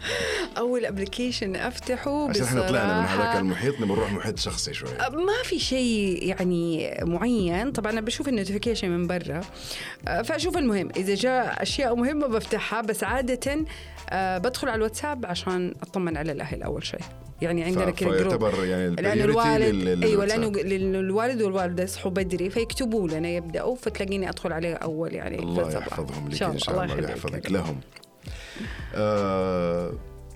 اول 0.58 0.84
application 0.86 1.56
أفتحه 1.56 2.28
عشان 2.30 2.42
إحنا 2.44 2.68
طلعنا 2.68 3.00
من 3.00 3.06
هذاك 3.06 3.36
المحيط 3.36 3.74
نبغى 3.80 3.96
نروح 3.96 4.12
محيط 4.12 4.38
شخصي 4.38 4.74
شوي. 4.74 4.88
ما 5.12 5.42
في 5.44 5.58
شيء 5.58 6.18
يعني 6.28 6.94
معين. 7.02 7.72
طبعا 7.72 7.92
أنا 7.92 8.00
بشوف 8.00 8.28
ال 8.28 8.33
notification 8.33 8.90
من 8.90 9.06
برا. 9.06 9.40
فأشوف 10.22 10.56
المهم. 10.56 10.88
إذا 10.96 11.14
جاء 11.14 11.62
أشياء 11.62 11.94
مهمة 11.94 12.26
بفتحها 12.26 12.80
بس 12.80 13.04
عادة 13.04 13.64
بدخل 14.12 14.68
على 14.68 14.76
الواتساب 14.76 15.26
عشان 15.26 15.74
أطمن 15.82 16.16
على 16.16 16.32
الأهل 16.32 16.62
أول 16.62 16.86
شيء. 16.86 17.00
يعني 17.42 17.64
عندنا 17.64 17.86
ف- 17.86 17.94
كذا 17.94 18.08
جروب 18.08 18.20
فيعتبر 18.28 18.64
يعني 18.64 18.94
لأنه 18.96 19.24
الوالد 19.24 19.74
لل- 19.74 20.04
أيوه. 20.04 20.24
لأنه 20.24 20.98
الوالد 21.00 21.42
والوالدة 21.42 21.82
يصحوا 21.82 22.10
بدري 22.10 22.50
فيكتبوا 22.50 23.08
لنا 23.08 23.28
يبدأوا 23.28 23.76
فتلاقيني 23.76 24.28
أدخل 24.28 24.52
عليه 24.52 24.74
أول 24.74 25.14
يعني 25.14 25.38
الله. 25.38 25.72
يحفظهم 25.72 26.28
لك 26.28 26.42
إن 26.42 26.58
شاء 26.58 26.74
الله. 26.74 26.84
يخليك. 26.84 27.08
ويحفظك 27.08 27.50
لهم. 27.50 27.80
آه، 28.94 29.92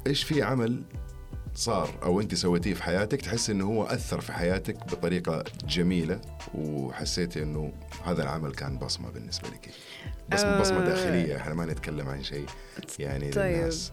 إيش 0.06 0.22
في 0.22 0.42
عمل 0.42 0.82
صار 1.54 1.98
أو 2.02 2.20
أنت 2.20 2.34
سويتيه 2.34 2.74
في 2.74 2.82
حياتك 2.82 3.20
تحس 3.20 3.50
إنه 3.50 3.64
هو 3.66 3.84
أثر 3.84 4.20
في 4.20 4.32
حياتك 4.32 4.76
بطريقة 4.76 5.44
جميلة 5.68 6.20
وحسيتي 6.54 7.42
إنه 7.42 7.72
هذا 8.04 8.22
العمل 8.22 8.52
كان 8.52 8.78
بصمة 8.78 9.10
بالنسبة 9.10 9.48
لك؟ 9.48 9.70
بصمه, 10.32 10.60
بصمة 10.60 10.82
آه. 10.82 10.84
داخلية 10.84 11.36
إحنا 11.36 11.54
ما 11.54 11.66
نتكلم 11.66 12.08
عن 12.08 12.22
شيء 12.22 12.46
يعني 12.98 13.30
طيب 13.30 13.56
للناس. 13.56 13.92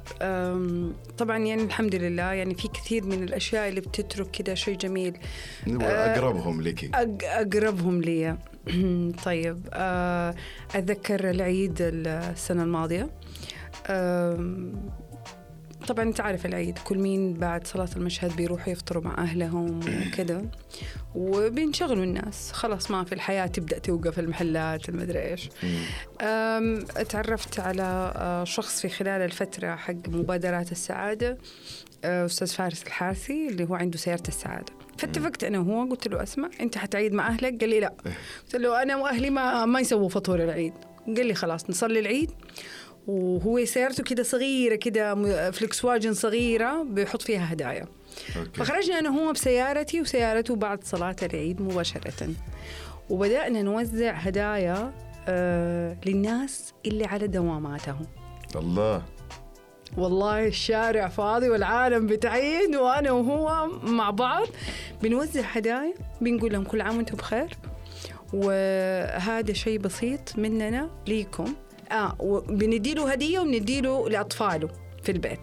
طبعا 1.18 1.38
يعني 1.38 1.64
الحمد 1.64 1.96
لله 1.96 2.34
يعني 2.34 2.56
في 2.56 2.68
كثير 2.68 3.06
من 3.06 3.24
الأشياء 3.24 3.70
اللي 3.70 3.82
بتترك 3.82 4.32
كده 4.32 4.54
شيء 4.56 4.78
جميل. 4.78 5.18
آه، 5.68 6.14
أقربهم 6.14 6.62
لك. 6.62 6.90
أقربهم 7.24 8.02
لي 8.02 8.38
طيب 9.26 9.68
آه، 9.74 10.36
أتذكر 10.76 11.30
العيد 11.30 11.76
السنة 11.82 12.64
الماضية. 12.64 13.10
طبعا 15.88 16.04
أنت 16.04 16.22
عارف 16.22 16.46
العيد 16.46 16.78
كل 16.78 16.98
مين 16.98 17.34
بعد 17.34 17.68
صلاة 17.68 17.90
المشهد 17.96 18.36
بيروحوا 18.36 18.74
يفطروا 18.74 19.04
مع 19.04 19.18
أهلهم 19.18 19.80
وكذا 19.80 20.46
وبينشغلوا 21.16 22.04
الناس 22.04 22.52
خلاص 22.52 22.92
ما 22.92 23.04
في 23.04 23.16
الحياة 23.16 23.48
تبدأ 23.48 23.80
توقف 23.80 24.20
المحلات 24.20 24.90
المدري 24.90 25.20
إيش. 25.20 25.50
تعرفت 27.10 27.60
على 27.60 28.14
شخص 28.48 28.82
في 28.82 28.90
خلال 28.90 29.22
الفترة 29.22 29.76
حق 29.76 30.08
مبادرات 30.08 30.72
السعادة 30.72 31.38
أستاذ 32.04 32.48
فارس 32.48 32.84
الحارثي 32.84 33.48
اللي 33.48 33.64
هو 33.64 33.76
عنده 33.76 33.98
سيارة 33.98 34.24
السعادة. 34.28 34.74
فاتفقت 34.98 35.44
أنا 35.44 35.60
وهو 35.60 35.90
قلت 35.90 36.08
له 36.08 36.24
أسمع 36.24 36.50
أنت 36.62 36.78
حتعيد 36.78 37.14
مع 37.14 37.28
أهلك؟ 37.28 37.60
قال 37.60 37.70
لي 37.70 37.80
لا. 37.80 37.94
قلت 38.44 38.56
له 38.56 38.82
أنا 38.82 38.96
وأهلي 38.96 39.30
ما 39.30 39.66
ما 39.66 39.80
يسووا 39.80 40.10
فطور 40.10 40.44
العيد. 40.44 40.74
قال 41.06 41.26
لي 41.26 41.34
خلاص 41.34 41.70
نصلي 41.70 42.00
العيد. 42.00 42.32
وهو 43.08 43.66
سيارته 43.66 44.04
كده 44.04 44.24
صغيرة 44.24 44.76
كده 44.76 45.52
فليكس 45.52 45.86
واجن 45.86 46.14
صغيرة 46.14 46.84
بيحط 46.84 47.22
فيها 47.22 47.54
هدايا. 47.54 47.88
أوكي. 48.38 48.52
فخرجنا 48.54 49.00
أنا 49.00 49.10
وهو 49.10 49.32
بسيارتي 49.32 50.02
وسيارته 50.02 50.56
بعد 50.56 50.84
صلاة 50.84 51.16
العيد 51.24 51.62
مباشرة. 51.62 52.30
وبدأنا 53.10 53.62
نوزع 53.62 54.12
هدايا 54.12 54.94
آه 55.28 55.98
للناس 56.06 56.74
اللي 56.86 57.06
على 57.06 57.28
دواماتهم. 57.28 58.06
الله. 58.56 59.04
والله 59.98 60.48
الشارع 60.48 61.08
فاضي 61.08 61.50
والعالم 61.50 62.08
بتعيد 62.08 62.76
وأنا 62.76 63.12
وهو 63.12 63.68
مع 63.84 64.10
بعض 64.10 64.48
بنوزع 65.04 65.42
هدايا 65.42 65.94
بنقول 66.22 66.54
لهم 66.54 66.64
كل 66.64 66.82
عام 66.82 66.98
وأنتم 66.98 67.18
بخير. 67.18 67.58
وهذا 68.34 69.54
شيء 69.54 69.80
بسيط 69.80 70.38
مننا 70.38 70.90
ليكم. 71.08 71.54
آه 71.92 72.16
وبنديله 72.20 73.12
هدية 73.12 73.40
وبنديله 73.40 74.10
لأطفاله 74.10 74.70
في 75.04 75.12
البيت. 75.12 75.40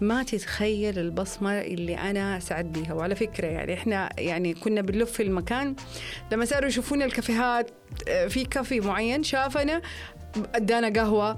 ما 0.00 0.22
تتخيل 0.22 0.98
البصمة 0.98 1.60
اللي 1.60 1.94
أنا 1.98 2.40
سعد 2.40 2.72
بيها. 2.72 2.94
وعلى 2.94 3.14
فكرة 3.14 3.46
يعني 3.46 3.74
إحنا 3.74 4.10
يعني 4.18 4.54
كنا 4.54 4.80
بنلف 4.80 5.12
في 5.12 5.22
المكان 5.22 5.74
لما 6.32 6.44
صاروا 6.44 6.68
يشوفون 6.68 7.02
الكافيهات 7.02 7.70
آه، 8.08 8.26
في 8.26 8.44
كافي 8.44 8.80
معين 8.80 9.22
شافنا 9.22 9.82
ادانا 10.54 11.00
قهوة 11.00 11.36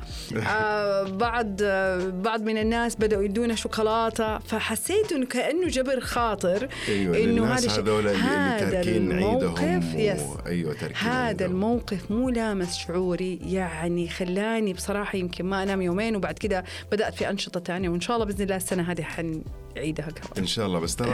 آه 0.48 1.02
بعض 1.02 1.56
آه 1.62 2.08
بعض 2.08 2.42
من 2.42 2.58
الناس 2.58 2.96
بدأوا 2.96 3.22
يدونا 3.22 3.54
شوكولاتة 3.54 4.38
فحسيت 4.38 5.12
إنه 5.12 5.26
كأنه 5.26 5.68
جبر 5.68 6.00
خاطر 6.00 6.68
إنه 6.88 7.18
انه 7.18 7.54
هذا 7.54 7.70
هذول 7.70 8.06
اللي 8.08 8.18
هذا 8.18 8.70
تاركين 8.70 9.12
عيدهم 9.12 9.36
الموقف، 9.36 9.94
يس. 9.94 10.20
أيوه 10.46 10.74
تاركين 10.74 10.96
هذا 10.96 11.26
عيدهم. 11.26 11.50
الموقف 11.50 12.10
مو 12.10 12.28
لامس 12.28 12.76
شعوري 12.76 13.38
يعني 13.42 14.08
خلاني 14.08 14.72
بصراحة 14.72 15.18
يمكن 15.18 15.44
ما 15.44 15.62
أنام 15.62 15.82
يومين 15.82 16.16
وبعد 16.16 16.34
كده 16.34 16.64
بدأت 16.92 17.14
في 17.14 17.30
أنشطة 17.30 17.60
تانية 17.60 17.88
وإن 17.88 18.00
شاء 18.00 18.16
الله 18.16 18.26
بإذن 18.26 18.42
الله 18.42 18.56
السنة 18.56 18.82
هذه 18.82 19.02
حنعيدها 19.02 20.06
كمان 20.06 20.32
إن 20.38 20.46
شاء 20.46 20.66
الله 20.66 20.80
بس 20.80 20.96
ترى 20.96 21.12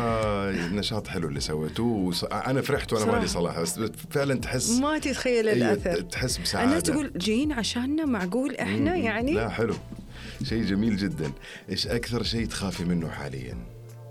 نشاط 0.53 1.07
حلو 1.07 1.29
اللي 1.29 1.41
سويتوه. 1.41 2.15
أنا 2.33 2.63
فرحت 2.63 2.93
وأنا. 2.93 3.13
مالي 3.13 3.27
صلاح 3.27 3.61
بس 3.61 3.81
فعلا 4.11 4.35
تحس 4.35 4.71
ما 4.71 4.99
تتخيل 4.99 5.49
أيوة، 5.49 5.73
الأثر 5.73 6.01
تحس 6.01 6.39
بسعادة 6.39 6.69
الناس 6.71 6.83
تقول 6.83 7.13
جايين 7.17 7.53
عشاننا 7.69 8.05
معقول 8.05 8.57
إحنا 8.57 8.97
مم. 8.97 9.03
يعني؟ 9.03 9.33
لا 9.33 9.49
حلو. 9.49 9.75
شيء 10.43 10.65
جميل 10.65 10.97
جدا. 10.97 11.33
إيش 11.71 11.87
أكثر 11.87 12.23
شيء 12.23 12.47
تخافي 12.47 12.85
منه 12.85 13.09
حاليا؟ 13.09 13.57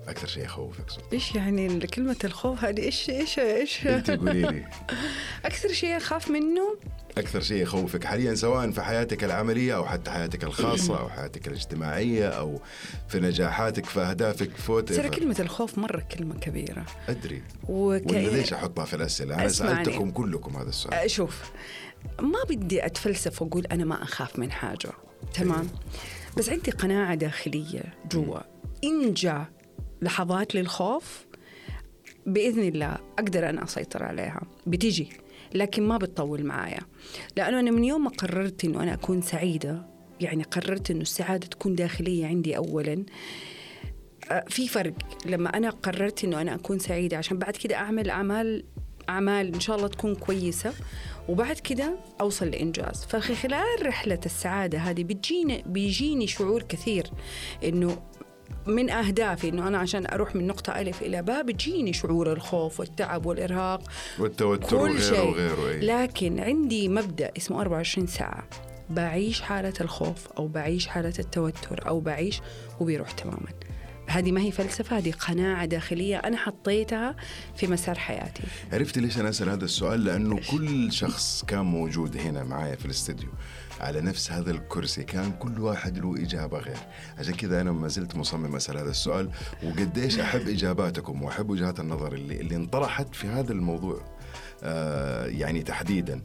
أكثر 0.08 0.28
شيء 0.28 0.44
يخوفك 0.44 0.90
صدق. 0.90 1.14
إيش 1.14 1.36
يعني 1.36 1.80
كلمة 1.80 2.16
الخوف 2.24 2.64
هذه؟ 2.64 2.82
إيش 2.82 3.10
إيش 3.10 3.40
إيش؟ 3.40 3.88
انت 3.88 4.12
قولي 4.12 4.42
لي. 4.42 4.66
أكثر 5.46 5.74
شيء 5.74 5.98
أخاف 5.98 6.32
منه؟ 6.32 6.78
أكثر 7.18 7.42
شيء 7.42 7.62
يخوفك 7.62 8.04
حاليا 8.04 8.36
سواء 8.36 8.72
في 8.72 8.82
حياتك 8.82 9.24
العملية 9.24 9.76
أو 9.76 9.86
حتى 9.86 10.12
حياتك 10.12 10.44
الخاصة 10.44 11.00
أو 11.00 11.10
حياتك 11.10 11.48
الاجتماعية 11.48 12.28
أو 12.28 12.62
في 13.08 13.20
نجاحاتك 13.20 13.86
في 13.86 14.00
أهدافك 14.00 14.58
فوت 14.58 14.94
ترى 14.94 15.10
كلمة 15.10 15.36
الخوف 15.40 15.78
مرة 15.78 16.04
كلمة 16.18 16.36
كبيرة. 16.40 16.86
أدري. 17.10 17.44
وك... 17.68 18.06
ولا 18.06 18.18
ليش 18.18 18.54
أحطها 18.54 18.86
في 18.86 18.96
الأسئلة؟ 18.96 19.36
أنا. 19.36 19.48
سألتكم 19.48 20.12
كلكم 20.12 20.58
هذا 20.58 20.70
السؤال. 20.70 20.94
آه، 20.94 21.08
شوف. 21.08 21.52
ما 22.22 22.40
بدي 22.50 22.86
أتفلسف 22.86 23.42
وأقول 23.42 23.66
أنا 23.66 23.86
ما 23.86 24.04
أخاف 24.04 24.40
من 24.40 24.52
حاجة. 24.52 24.90
تمام؟ 25.34 25.68
بس 26.38 26.50
عندي 26.50 26.72
قناعة 26.72 27.16
داخلية 27.16 27.84
جوا. 28.12 28.40
إن 28.84 29.14
جاء 29.14 29.46
لحظات 30.02 30.56
للخوف 30.56 31.26
بإذن 32.26 32.64
الله 32.64 32.98
أقدر 33.20 33.50
أنا 33.50 33.64
أسيطر 33.64 34.04
عليها. 34.04 34.42
بتيجي 34.68 35.10
لكن 35.56 35.88
ما 35.88 35.98
بتطول 35.98 36.46
معايا. 36.46 36.80
لأنه 37.38 37.60
أنا 37.60 37.72
من 37.72 37.84
يوم 37.84 38.04
ما 38.04 38.10
قررت 38.10 38.66
إنه 38.66 38.84
أنا 38.84 38.94
أكون 38.94 39.22
سعيدة 39.22 39.86
يعني 40.22 40.44
قررت 40.44 40.92
إنه 40.92 41.02
السعادة 41.02 41.48
تكون 41.48 41.76
داخلية 41.76 42.26
عندي 42.28 42.58
اولا 42.58 43.06
آه، 44.32 44.46
في 44.50 44.68
فرق. 44.68 44.94
لما 45.26 45.50
أنا 45.50 45.70
قررت 45.70 46.24
إنه 46.24 46.42
أنا 46.42 46.56
أكون 46.56 46.80
سعيدة 46.80 47.18
عشان 47.18 47.38
بعد 47.38 47.58
كده 47.58 47.76
أعمل 47.76 48.10
أعمال 48.10 48.64
اعمال 49.10 49.54
إن 49.54 49.60
شاء 49.60 49.76
الله 49.76 49.88
تكون 49.88 50.16
كويسة. 50.16 50.74
وبعد 51.30 51.56
كده 51.56 51.98
أوصل 52.22 52.48
لإنجاز. 52.48 53.06
ففي 53.06 53.36
خلال 53.36 53.86
رحلة 53.86 54.20
السعادة 54.26 54.78
هذه 54.78 55.04
بتجيني 55.04 55.64
بيجيني 55.66 56.28
شعور 56.28 56.62
كثير 56.64 57.08
إنه 57.64 57.98
من 58.68 58.90
أهدافي 58.90 59.50
إنه 59.50 59.68
أنا 59.68 59.78
عشان 59.78 60.06
أروح 60.06 60.36
من 60.36 60.48
نقطة 60.48 60.82
ألف 60.82 61.02
إلى 61.02 61.22
باء 61.22 61.44
بتجيني 61.44 61.94
شعور 61.94 62.34
الخوف 62.34 62.80
والتعب 62.80 63.26
والإرهاق. 63.26 63.82
والتوتر 64.20 64.70
كل 64.70 64.76
وغيره 64.76 65.00
شيء. 65.00 65.28
وغيره 65.30 65.70
إيه. 65.70 65.80
لكن 65.80 66.40
عندي 66.40 66.90
مبدأ 66.90 67.32
اسمه 67.38 67.62
24 67.62 68.08
ساعة. 68.08 68.48
بعيش 68.90 69.42
حالة 69.42 69.74
الخوف 69.82 70.28
أو 70.38 70.48
بعيش 70.48 70.88
حالة 70.88 71.14
التوتر 71.20 71.88
أو 71.88 72.00
بعيش 72.00 72.42
وبيروح 72.80 73.12
تماما. 73.12 73.48
هذه 74.08 74.32
ما 74.32 74.42
هي 74.42 74.52
فلسفة 74.52 74.98
هذه 74.98 75.12
قناعة 75.12 75.66
داخلية 75.66 76.18
أنا 76.18 76.38
حطيتها 76.38 77.16
في 77.56 77.68
مسار 77.68 78.00
حياتي 78.00 78.44
عرفتي 78.74 79.00
ليش 79.00 79.18
أنا 79.18 79.30
أسأل 79.30 79.50
هذا 79.50 79.66
السؤال؟ 79.66 80.04
لأنه 80.06 80.40
كل 80.52 80.92
شخص 80.92 81.44
كان 81.48 81.66
موجود 81.66 82.18
هنا 82.18 82.44
معايا 82.44 82.76
في 82.76 82.86
الاستديو 82.86 83.30
على 83.80 84.02
نفس 84.02 84.32
هذا 84.32 84.52
الكرسي 84.52 85.04
كان 85.04 85.32
كل 85.32 85.60
واحد 85.60 85.98
له 85.98 86.16
إجابة 86.24 86.60
غير، 86.60 86.78
عشان 87.18 87.34
كذا 87.34 87.62
أنا 87.62 87.72
ما 87.72 87.88
زلت 87.88 88.16
مصمم 88.16 88.56
أسأل 88.56 88.78
هذا 88.78 88.90
السؤال 88.90 89.30
وقديش 89.64 90.20
أحب 90.20 90.48
إجاباتكم 90.58 91.24
وأحب 91.24 91.50
وجهات 91.50 91.80
النظر 91.80 92.14
اللي 92.14 92.42
اللي 92.42 92.56
انطرحت 92.56 93.16
في 93.16 93.28
هذا 93.28 93.52
الموضوع. 93.52 94.18
آه 94.64 95.26
يعني 95.26 95.64
تحديدا 95.64 96.22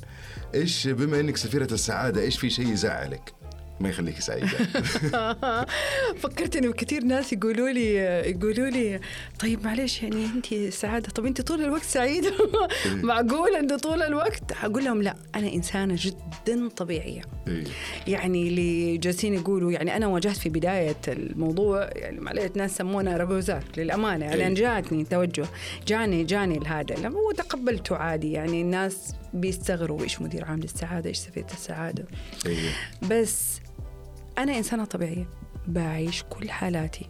إيش 0.54 0.88
بما 0.88 1.20
إنك 1.20 1.36
سفيرة 1.36 1.68
السعادة 1.72 2.20
إيش 2.20 2.38
في 2.38 2.50
شيء 2.50 2.72
يزعلك؟ 2.72 3.41
ما 3.82 3.88
يخليك 3.88 4.20
سعيده 4.20 4.48
فكرت 6.22 6.56
انه 6.56 6.72
كثير 6.72 7.04
ناس 7.04 7.32
يقولوا 7.32 7.68
لي 7.68 7.94
يقولوا 8.30 8.68
لي 8.68 9.00
طيب 9.40 9.64
معلش 9.64 10.02
يعني 10.02 10.24
أنت 10.24 10.54
سعادة. 10.54 11.08
طب 11.08 11.26
أنت 11.26 11.40
طول 11.40 11.62
الوقت 11.64 11.82
سعيده 11.82 12.32
معقول 13.08 13.56
انه 13.56 13.76
طول 13.76 14.02
الوقت؟ 14.02 14.52
أقول 14.64 14.84
لهم 14.84 15.02
لا 15.02 15.16
أنا 15.34 15.52
إنسانة 15.52 15.96
جدا 15.98 16.68
طبيعية. 16.68 17.22
إيه. 17.48 17.64
يعني 18.06 18.48
اللي 18.48 18.96
جالسين 18.96 19.34
يقولوا 19.34 19.72
يعني 19.72 19.96
أنا 19.96 20.06
واجهت 20.06 20.36
في 20.36 20.48
بداية 20.48 20.96
الموضوع 21.08 21.90
يعني 21.94 22.20
معلش 22.20 22.56
ناس 22.56 22.76
سمونا 22.76 23.16
رجوزات 23.16 23.78
للأمانة. 23.78 24.30
إيه. 24.30 24.36
لأن 24.36 24.54
جاتني 24.54 25.04
توجه. 25.04 25.46
جاني 25.86 26.24
جاني 26.24 26.58
لهذا 26.58 27.08
وتقبلته 27.08 27.96
عادي. 27.96 28.32
يعني 28.32 28.62
الناس 28.62 29.14
بيستغربوا 29.34 30.04
إيش 30.04 30.20
مدير 30.20 30.44
عام 30.44 30.60
للسعادة؟ 30.60 31.08
إيش 31.08 31.18
سفيره 31.18 31.46
السعادة؟ 31.52 32.04
إيه. 32.46 32.70
بس 33.10 33.60
أنا 34.42 34.58
إنسانة 34.58 34.84
طبيعية. 34.84 35.28
بعيش 35.68 36.24
كل 36.30 36.50
حالاتي. 36.50 37.08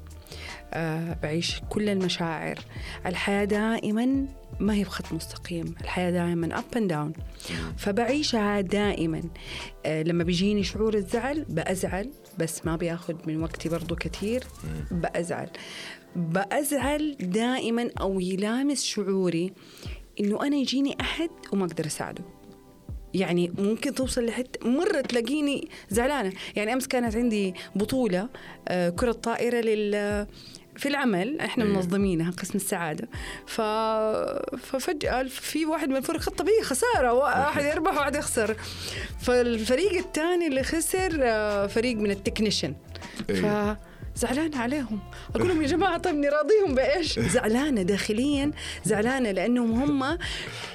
آه 0.73 1.19
بعيش 1.23 1.61
كل 1.71 1.89
المشاعر. 1.89 2.59
الحياة 3.07 3.45
دائما 3.45 4.27
ما 4.61 4.75
هي 4.75 4.85
بخط 4.85 5.13
مستقيم. 5.13 5.75
الحياة 5.81 6.11
دائما 6.11 6.61
up 6.61 6.77
and 6.77 6.91
down. 6.93 7.21
فبعيشها 7.77 8.61
دائما. 8.61 9.23
آه 9.87 10.03
لما 10.03 10.25
بيجيني 10.25 10.63
شعور 10.63 10.95
الزعل 10.95 11.45
بأزعل. 11.49 12.11
بس 12.39 12.67
ما 12.67 12.77
بياخد 12.77 13.29
من 13.29 13.43
وقتي 13.43 13.69
برضو 13.69 13.97
كثير 13.97 14.45
بأزعل. 14.91 15.51
بأزعل 16.17 17.17
دائما 17.21 17.91
أو 18.01 18.21
يلامس 18.21 18.85
شعوري 18.85 19.53
إنه 20.21 20.47
أنا 20.47 20.57
يجيني 20.57 20.97
أحد 21.01 21.31
وما 21.53 21.65
أقدر 21.65 21.87
أساعده. 21.87 22.25
يعني 23.15 23.53
ممكن 23.59 23.95
توصل 23.95 24.27
لحتة 24.27 24.69
مرة 24.69 25.01
تلاقيني 25.01 25.69
زعلانة. 25.91 26.33
يعني 26.57 26.73
أمس 26.73 26.87
كانت 26.87 27.17
عندي 27.17 27.55
بطولة 27.75 28.29
آه، 28.69 28.89
كرة 28.89 29.13
طائرة 29.13 29.61
لل 29.61 30.27
في 30.77 30.89
العمل. 30.89 31.41
إحنا 31.41 31.65
إيه. 31.65 31.71
منظمينها 31.71 32.31
قسم 32.31 32.53
السعادة. 32.55 33.09
ف... 33.47 33.61
ففجاه 34.57 35.23
في 35.23 35.67
واحد 35.67 35.89
من 35.89 35.97
الفرق 35.97 36.21
خط 36.21 36.39
طبيعي 36.39 36.63
خسارة. 36.63 37.13
واحد 37.13 37.65
يربح 37.65 37.93
وواحد 37.95 38.17
يخسر. 38.17 38.57
فالفريق 39.21 39.93
الثاني 39.93 40.47
اللي 40.47 40.63
خسر 40.63 41.19
آه، 41.23 41.67
فريق 41.67 41.97
من 41.97 42.11
ال 42.11 42.16
technician. 42.16 42.75
إيه. 43.31 43.75
ف 43.75 43.77
زعلانة 44.17 44.59
عليهم. 44.59 44.99
أقول 45.37 45.49
لهم 45.49 45.63
يا 45.63 45.67
جماعة 45.67 45.99
طيب 45.99 46.15
نراضيهم 46.15 46.75
بإيش؟ 46.75 47.19
زعلانة 47.19 47.83
داخليا 47.83 48.51
زعلانة 48.85 49.31
لأنهم 49.31 49.73
هم 49.73 50.19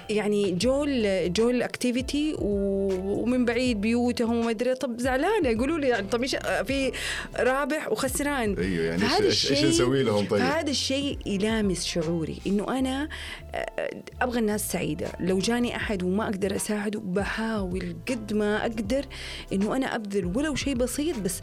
يعني 0.10 0.52
جو 0.52 1.07
ال 1.07 1.34
جو 1.34 1.54
ال 1.54 1.64
activity 1.64 2.36
ومن 2.40 3.46
بعيد 3.46 3.82
بيوتهم 3.82 4.38
وما 4.38 4.50
أدري. 4.50 4.76
طب 4.76 5.00
زعلانة 5.00 5.50
يقولوا 5.50 5.78
لي 5.78 5.88
يعني 5.88 6.08
طب 6.08 6.22
إيش 6.22 6.36
في 6.66 6.92
رابح 7.40 7.92
وخسران. 7.92 8.56
أيوه 8.58 8.86
يعني 8.86 9.04
إيش 9.04 9.52
إيش 9.52 9.64
نسوي 9.64 10.04
لهم؟ 10.04 10.26
طيب؟ 10.26 10.40
فهذا 10.40 10.70
الشيء 10.70 11.18
يلامس 11.26 11.86
شعوري 11.86 12.38
إنه 12.48 12.80
أنا 12.80 13.10
آه، 13.56 14.02
أبغى 14.22 14.40
الناس 14.40 14.72
سعيدة. 14.72 15.08
لو 15.20 15.40
جاني 15.40 15.76
أحد 15.76 16.04
وما 16.04 16.24
أقدر 16.24 16.56
أساعده 16.56 17.00
بحاول 17.00 17.96
قد 18.10 18.34
ما 18.34 18.62
أقدر 18.62 19.06
إنه 19.54 19.76
أنا 19.76 19.96
أبذل 19.96 20.26
ولو 20.36 20.56
شيء 20.56 20.76
بسيط 20.76 21.18
بس 21.20 21.42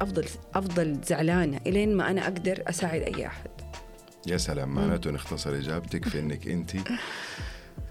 أفضل 0.00 0.24
أفضل 0.54 1.00
زعلانة 1.04 1.60
إلين 1.66 1.96
ما 1.96 2.10
أنا 2.10 2.22
أقدر 2.22 2.62
أساعد 2.66 3.02
أي 3.02 3.26
أحد 3.26 3.50
يا 4.26 4.36
سلام 4.36 4.74
معناته 4.74 5.10
نختصر 5.10 5.54
إجابتك 5.54 6.08
في 6.08 6.18
إنك 6.18 6.48
أنت 6.48 6.70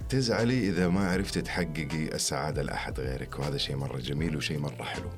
تزعلي 0.09 0.69
إذا 0.69 0.87
ما 0.87 1.11
عرفتي 1.11 1.41
تحققي 1.41 2.15
السعادة 2.15 2.61
لأحد 2.61 2.99
غيرك 2.99 3.39
وهذا 3.39 3.57
شيء 3.57 3.75
مرة 3.75 3.97
جميل 3.97 4.37
وشيء 4.37 4.59
مرة 4.59 4.83
حلو. 4.83 5.09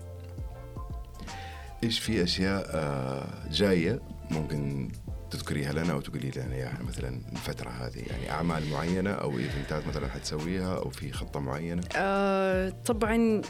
إيش 1.83 1.99
في 1.99 2.23
أشياء 2.23 2.65
آه، 2.69 3.27
جاية 3.51 3.99
ممكن 4.31 4.91
تذكريها 5.31 5.73
لنا 5.73 5.93
أو 5.93 6.01
تقولي 6.01 6.31
لنا 6.35 6.55
إياها 6.55 6.79
مثلا 6.87 7.21
الفترة 7.31 7.69
هذه 7.69 8.03
يعني 8.09 8.31
أعمال 8.31 8.69
معينة 8.69 9.11
أو 9.11 9.37
إيفنتات 9.37 9.87
مثلا 9.87 10.09
حتسويها 10.09 10.75
أو 10.75 10.89
في 10.89 11.11
خطة 11.11 11.39
معينة؟ 11.39 11.83
آه 11.95 12.69
طبعا 12.69 13.41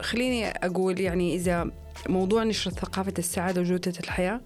خليني 0.00 0.48
أقول 0.48 1.00
يعني 1.00 1.34
إذا 1.34 1.70
موضوع 2.08 2.44
نشر 2.44 2.70
ثقافة 2.70 3.14
السعادة 3.18 3.60
وجودة 3.60 3.92
الحياة 4.00 4.40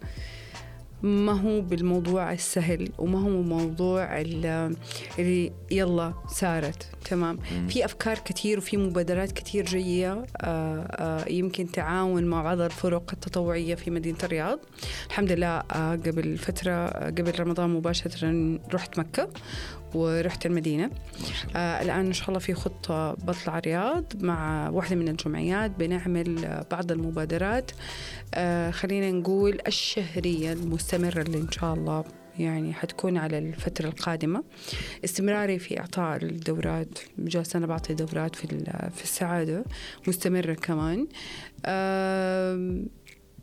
ما 1.03 1.31
هو 1.41 1.61
بالموضوع 1.61 2.33
السهل 2.33 2.89
وما 2.97 3.19
هو 3.21 3.41
موضوع 3.41 4.21
ال- 4.21 4.75
اللي 5.19 5.51
يلا 5.71 6.13
صارت 6.27 6.87
تمام؟ 7.09 7.37
في 7.69 7.85
أفكار 7.85 8.17
كثير 8.19 8.57
وفي 8.57 8.77
مبادرات 8.77 9.31
كثير 9.31 9.65
جاية 9.65 10.25
آه، 10.41 10.79
آه، 10.81 11.29
يمكن 11.29 11.71
تعاون 11.71 12.23
مع 12.25 12.41
بعض 12.43 12.61
الفرق 12.61 13.09
التطوعية 13.13 13.75
في 13.75 13.91
مدينة 13.91 14.17
الرياض. 14.23 14.59
الحمد 15.07 15.31
لله 15.31 15.47
آه، 15.47 15.91
قبل 15.91 16.37
فترة 16.37 16.87
قبل 16.87 17.39
رمضان 17.39 17.69
مباشرة 17.69 18.57
رحت 18.73 18.99
مكة. 18.99 19.29
ورحت 19.93 20.45
الله. 20.45 20.89
آه 21.55 21.81
الآن 21.81 22.05
إن 22.05 22.13
شاء 22.13 22.27
الله 22.29 22.39
في 22.39 22.53
خطة 22.53 23.13
بطلع 23.13 23.57
الرياض 23.57 24.23
مع 24.23 24.69
واحدة 24.69 24.95
من 24.95 25.07
الجمعيات 25.07 25.71
بنعمل 25.71 26.63
بعض 26.71 26.91
المبادرات. 26.91 27.71
آه 28.33 28.71
خلينا 28.71 29.11
نقول 29.11 29.59
الشهرية 29.67 30.53
المستمرة 30.53 31.21
اللي 31.21 31.37
إن 31.37 31.51
شاء 31.51 31.73
الله 31.73 32.03
يعني 32.39 32.73
حتكون 32.73 33.17
على 33.17 33.37
الفترة 33.37 33.87
القادمة. 33.87 34.43
استمراري 35.05 35.59
في 35.59 35.79
إعطاء 35.79 36.23
الدورات 36.23 36.99
جالسة 37.19 37.57
أنا 37.57 37.65
بعطي 37.67 37.93
دورات 37.93 38.35
في 38.35 38.47
في 38.95 39.03
السعادة 39.03 39.63
مستمرة 40.07 40.53
كمان. 40.53 41.07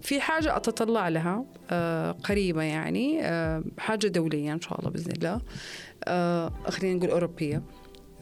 في 0.00 0.20
حاجة 0.20 0.57
أتطلع 0.57 1.09
لها 1.09 1.44
آه، 1.70 2.11
قريبة 2.12 2.62
يعني 2.62 3.20
آه، 3.22 3.64
حاجة 3.78 4.07
دولية 4.07 4.52
إن 4.52 4.61
شاء 4.61 4.78
الله 4.78 4.90
بإذن 4.90 5.12
الله. 5.12 5.40
آه، 6.04 6.52
خلينا 6.68 6.98
نقول 6.98 7.11
أوروبية. 7.11 7.62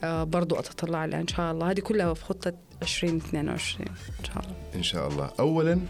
برضو 0.04 0.54
أتطلع 0.56 1.04
لها 1.04 1.20
إن 1.20 1.28
شاء 1.28 1.52
الله. 1.52 1.70
هذه 1.70 1.80
كلها 1.80 2.14
في 2.14 2.24
خطة 2.24 2.52
2022 2.82 3.88
إن 3.88 4.24
شاء 4.24 4.38
الله. 4.38 4.56
إن 4.74 4.82
شاء 4.82 5.08
الله. 5.08 5.30
اولا 5.40 5.80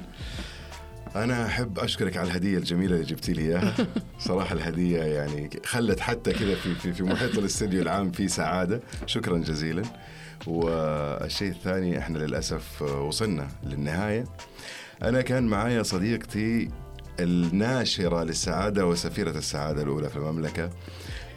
أنا 1.17 1.47
أحب 1.47 1.79
أشكرك 1.79 2.17
على 2.17 2.29
الهدية 2.31 2.59
الجميلة 2.59 2.95
اللي 2.95 3.07
جبتي 3.07 3.33
لي 3.33 3.43
إياها. 3.43 3.75
صراحة 4.19 4.55
الهدية 4.55 5.03
يعني 5.03 5.51
خلت 5.65 6.01
حتى 6.01 6.33
كذا 6.33 6.55
في 6.55 6.75
في 6.75 6.93
في 6.93 7.03
محيط 7.03 7.39
الاستديو 7.39 7.83
العام 7.83 8.11
في 8.11 8.29
سعادة. 8.29 8.81
شكرا 9.07 9.39
جزيلا. 9.39 9.83
والشيء 10.47 11.51
الثاني 11.51 11.99
إحنا 11.99 12.19
للأسف 12.19 12.83
وصلنا 12.83 13.49
للنهاية. 13.65 14.25
أنا 15.03 15.23
كان 15.23 15.43
معايا 15.47 15.83
صديقتي 15.83 16.69
الناشرة 17.21 18.25
للسعادة 18.25 18.87
وسفيرة 18.87 19.31
السعادة 19.31 19.83
الأولى 19.83 20.09
في 20.09 20.17
المملكة 20.17 20.71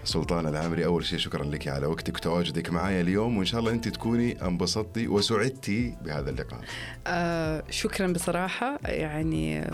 سلطان 0.03 0.47
العامري 0.47 0.85
أول 0.85 1.05
شيء 1.05 1.19
شكرا 1.19 1.43
لك 1.43 1.67
على 1.67 1.85
وقتك 1.85 2.15
وتواجدك 2.15 2.69
معايا 2.69 3.01
اليوم 3.01 3.37
وإن 3.37 3.45
شاء 3.45 3.59
الله 3.59 3.71
أنت 3.71 3.87
تكوني 3.87 4.45
انبسطتي 4.45 5.07
وسعدتي 5.07 5.95
بهذا 6.01 6.29
اللقاء. 6.29 6.59
آه 7.07 7.63
شكرا 7.69 8.07
بصراحة. 8.07 8.79
يعني 8.85 9.67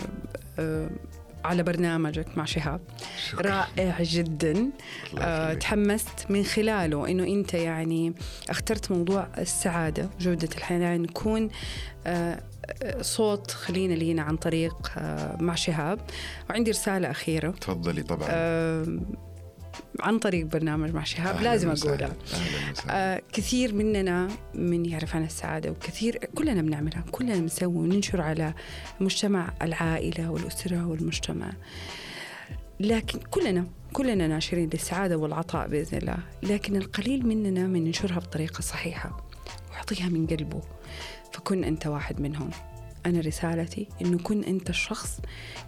آه 0.60 0.90
على 1.46 1.64
برنامجك 1.64 2.38
مع 2.38 2.46
شهاب. 2.46 2.82
شكرا. 3.30 3.50
رائع 3.50 3.98
جدا. 4.02 4.70
آه. 5.20 5.54
تحمست 5.54 6.26
من 6.30 6.44
خلاله 6.44 7.08
إنه 7.08 7.24
أنت 7.24 7.54
يعني 7.54 8.14
اخترت 8.50 8.92
موضوع 8.92 9.28
السعادة 9.38 10.10
جودة 10.20 10.50
الحياة 10.58 10.80
يعني 10.80 10.98
نكون 10.98 11.50
آه 12.08 12.44
صوت 13.02 13.52
خلينا 13.52 13.94
لينا 13.94 14.22
عن 14.22 14.38
طريق 14.38 14.92
آه 14.98 15.38
مع 15.42 15.56
شهاب. 15.56 16.00
وعندي 16.50 16.72
رسالة 16.72 17.12
أخيرة. 17.12 17.52
تفضلي 17.52 18.04
طبعا. 18.04 18.28
آه 18.32 19.00
عن 20.00 20.20
طريق 20.20 20.46
برنامج 20.46 20.94
مع 20.94 21.04
شهاب 21.04 21.42
لازم 21.42 21.72
وسهلا 21.72 22.12
آه 22.90 23.22
كثير 23.34 23.74
مننا 23.74 24.28
من 24.54 24.86
يعرف 24.86 25.16
عن 25.16 25.24
السعادة 25.24 25.72
وكثير 25.72 26.18
كلنا 26.36 26.62
بنعملها 26.62 27.04
كلنا 27.12 27.36
بنسوي 27.36 27.76
وننشر 27.76 28.22
على 28.22 28.54
مجتمع 29.00 29.54
العائلة 29.62 30.32
والأسرة 30.32 30.88
والمجتمع. 30.88 31.52
لكن 32.80 33.20
كلنا 33.20 33.66
كلنا 33.94 34.28
ناشرين 34.28 34.70
للسعادة 34.74 35.18
والعطاء 35.18 35.68
بإذن 35.68 35.98
الله 35.98 36.18
لكن 36.44 36.76
القليل 36.76 37.28
مننا 37.28 37.68
من 37.68 37.88
ينشرها 37.88 38.20
بطريقة 38.20 38.62
صحيحة 38.62 39.28
ويعطيها 39.72 40.10
من 40.10 40.28
قلبه. 40.28 40.62
فكن 41.34 41.64
أنت 41.64 41.88
واحد 41.88 42.22
منهم 42.22 42.50
أنا 43.06 43.20
رسالتي 43.20 43.88
إنه 44.02 44.18
كن 44.18 44.44
أنت 44.44 44.70
الشخص 44.70 45.20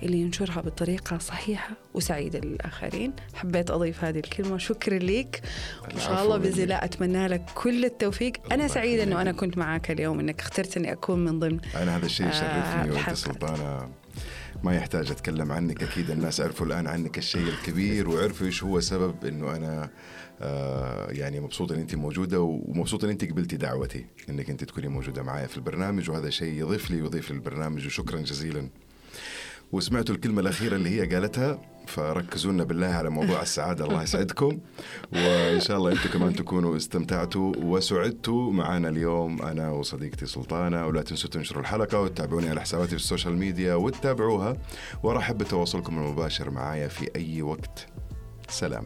اللي 0.03 0.17
ينشرها 0.21 0.61
بطريقة 0.61 1.17
صحيحة 1.17 1.69
وسعيدة 1.93 2.39
للآخرين 2.39 3.13
حبيت 3.33 3.71
أضيف 3.71 4.03
هذه 4.03 4.17
الكلمة 4.19 4.57
شكرا 4.57 4.99
لك 4.99 5.41
وإن 5.83 5.99
شاء 5.99 6.23
الله 6.23 6.37
بإذن. 6.37 6.63
الله 6.63 6.75
أتمنى 6.75 7.27
لك 7.27 7.41
كل 7.55 7.85
التوفيق 7.85 8.33
أنا 8.53 8.67
سعيدة 8.67 9.03
يخليك. 9.03 9.17
أنا 9.17 9.31
كنت 9.31 9.57
معاك 9.57 9.91
اليوم 9.91 10.19
إنك 10.19 10.39
اخترت 10.41 10.77
إني 10.77 10.91
أكون 10.91 11.19
من 11.25 11.39
ضمن 11.39 11.59
أنا 11.75 11.97
هذا 11.97 12.05
الشيء 12.05 12.25
آه، 12.25 12.29
يشرفني 12.29 12.81
وانت 12.81 12.91
الحلقة. 12.91 13.15
سلطانة 13.15 13.89
ما 14.63 14.75
يحتاج 14.75 15.11
أتكلم 15.11 15.51
عنك. 15.51 15.83
أكيد 15.83 16.09
الناس 16.09 16.41
عرفوا 16.41 16.65
الآن 16.65 16.87
عنك 16.87 17.17
الشيء 17.17 17.47
الكبير 17.47 18.09
وعرفوا 18.09 18.47
إيش 18.47 18.63
هو 18.63 18.79
سبب 18.79 19.25
إنه 19.25 19.55
أنا 19.55 19.89
آه 20.41 21.11
يعني 21.11 21.39
مبسوط 21.39 21.71
إن 21.71 21.79
أنت 21.79 21.95
موجودة 21.95 22.41
ومبسوط 22.41 23.03
إن 23.03 23.09
أنت 23.09 23.31
قبلتي 23.31 23.57
دعوتي 23.57 24.05
إنك 24.29 24.49
أنت 24.49 24.63
تكوني 24.63 24.87
موجودة 24.87 25.23
معايا 25.23 25.47
في 25.47 25.57
البرنامج. 25.57 26.09
وهذا 26.09 26.29
شيء 26.29 26.53
يضيف 26.53 26.91
لي 26.91 27.01
ويضيف 27.01 27.31
للبرنامج. 27.31 27.85
وشكرا 27.85 28.21
جزيلا. 28.21 28.69
وسمعتوا 29.71 30.15
الكلمة 30.15 30.41
الأخيرة 30.41 30.75
اللي 30.75 30.89
هي 30.89 31.15
قالتها 31.15 31.72
فركزوا 31.87 32.51
لنا 32.51 32.63
بالله 32.63 32.87
على 32.87 33.09
موضوع 33.09 33.41
السعادة. 33.41 33.85
الله 33.85 34.03
يسعدكم. 34.03 34.59
وإن 35.13 35.59
شاء 35.59 35.77
الله 35.77 35.91
أنتم 35.91 36.09
كمان 36.09 36.35
تكونوا 36.35 36.77
استمتعتوا 36.77 37.53
وسعدتوا 37.57 38.51
معنا 38.51 38.89
اليوم. 38.89 39.41
أنا 39.41 39.69
وصديقتي 39.69 40.25
سلطانة 40.25 40.87
ولا 40.87 41.01
تنسوا 41.01 41.29
تنشروا 41.29 41.61
الحلقة 41.61 42.01
وتتابعوني 42.01 42.49
على 42.49 42.61
حساباتي 42.61 42.89
في 42.89 42.95
ال 42.95 43.01
social 43.01 43.37
media 43.37 43.75
وتتابعوها. 43.75 44.57
وأرحب 45.03 45.37
بتواصلكم 45.37 45.97
المباشر 45.97 46.49
معايا 46.49 46.87
في 46.87 47.09
أي 47.15 47.41
وقت. 47.41 47.87
سلام. 48.49 48.85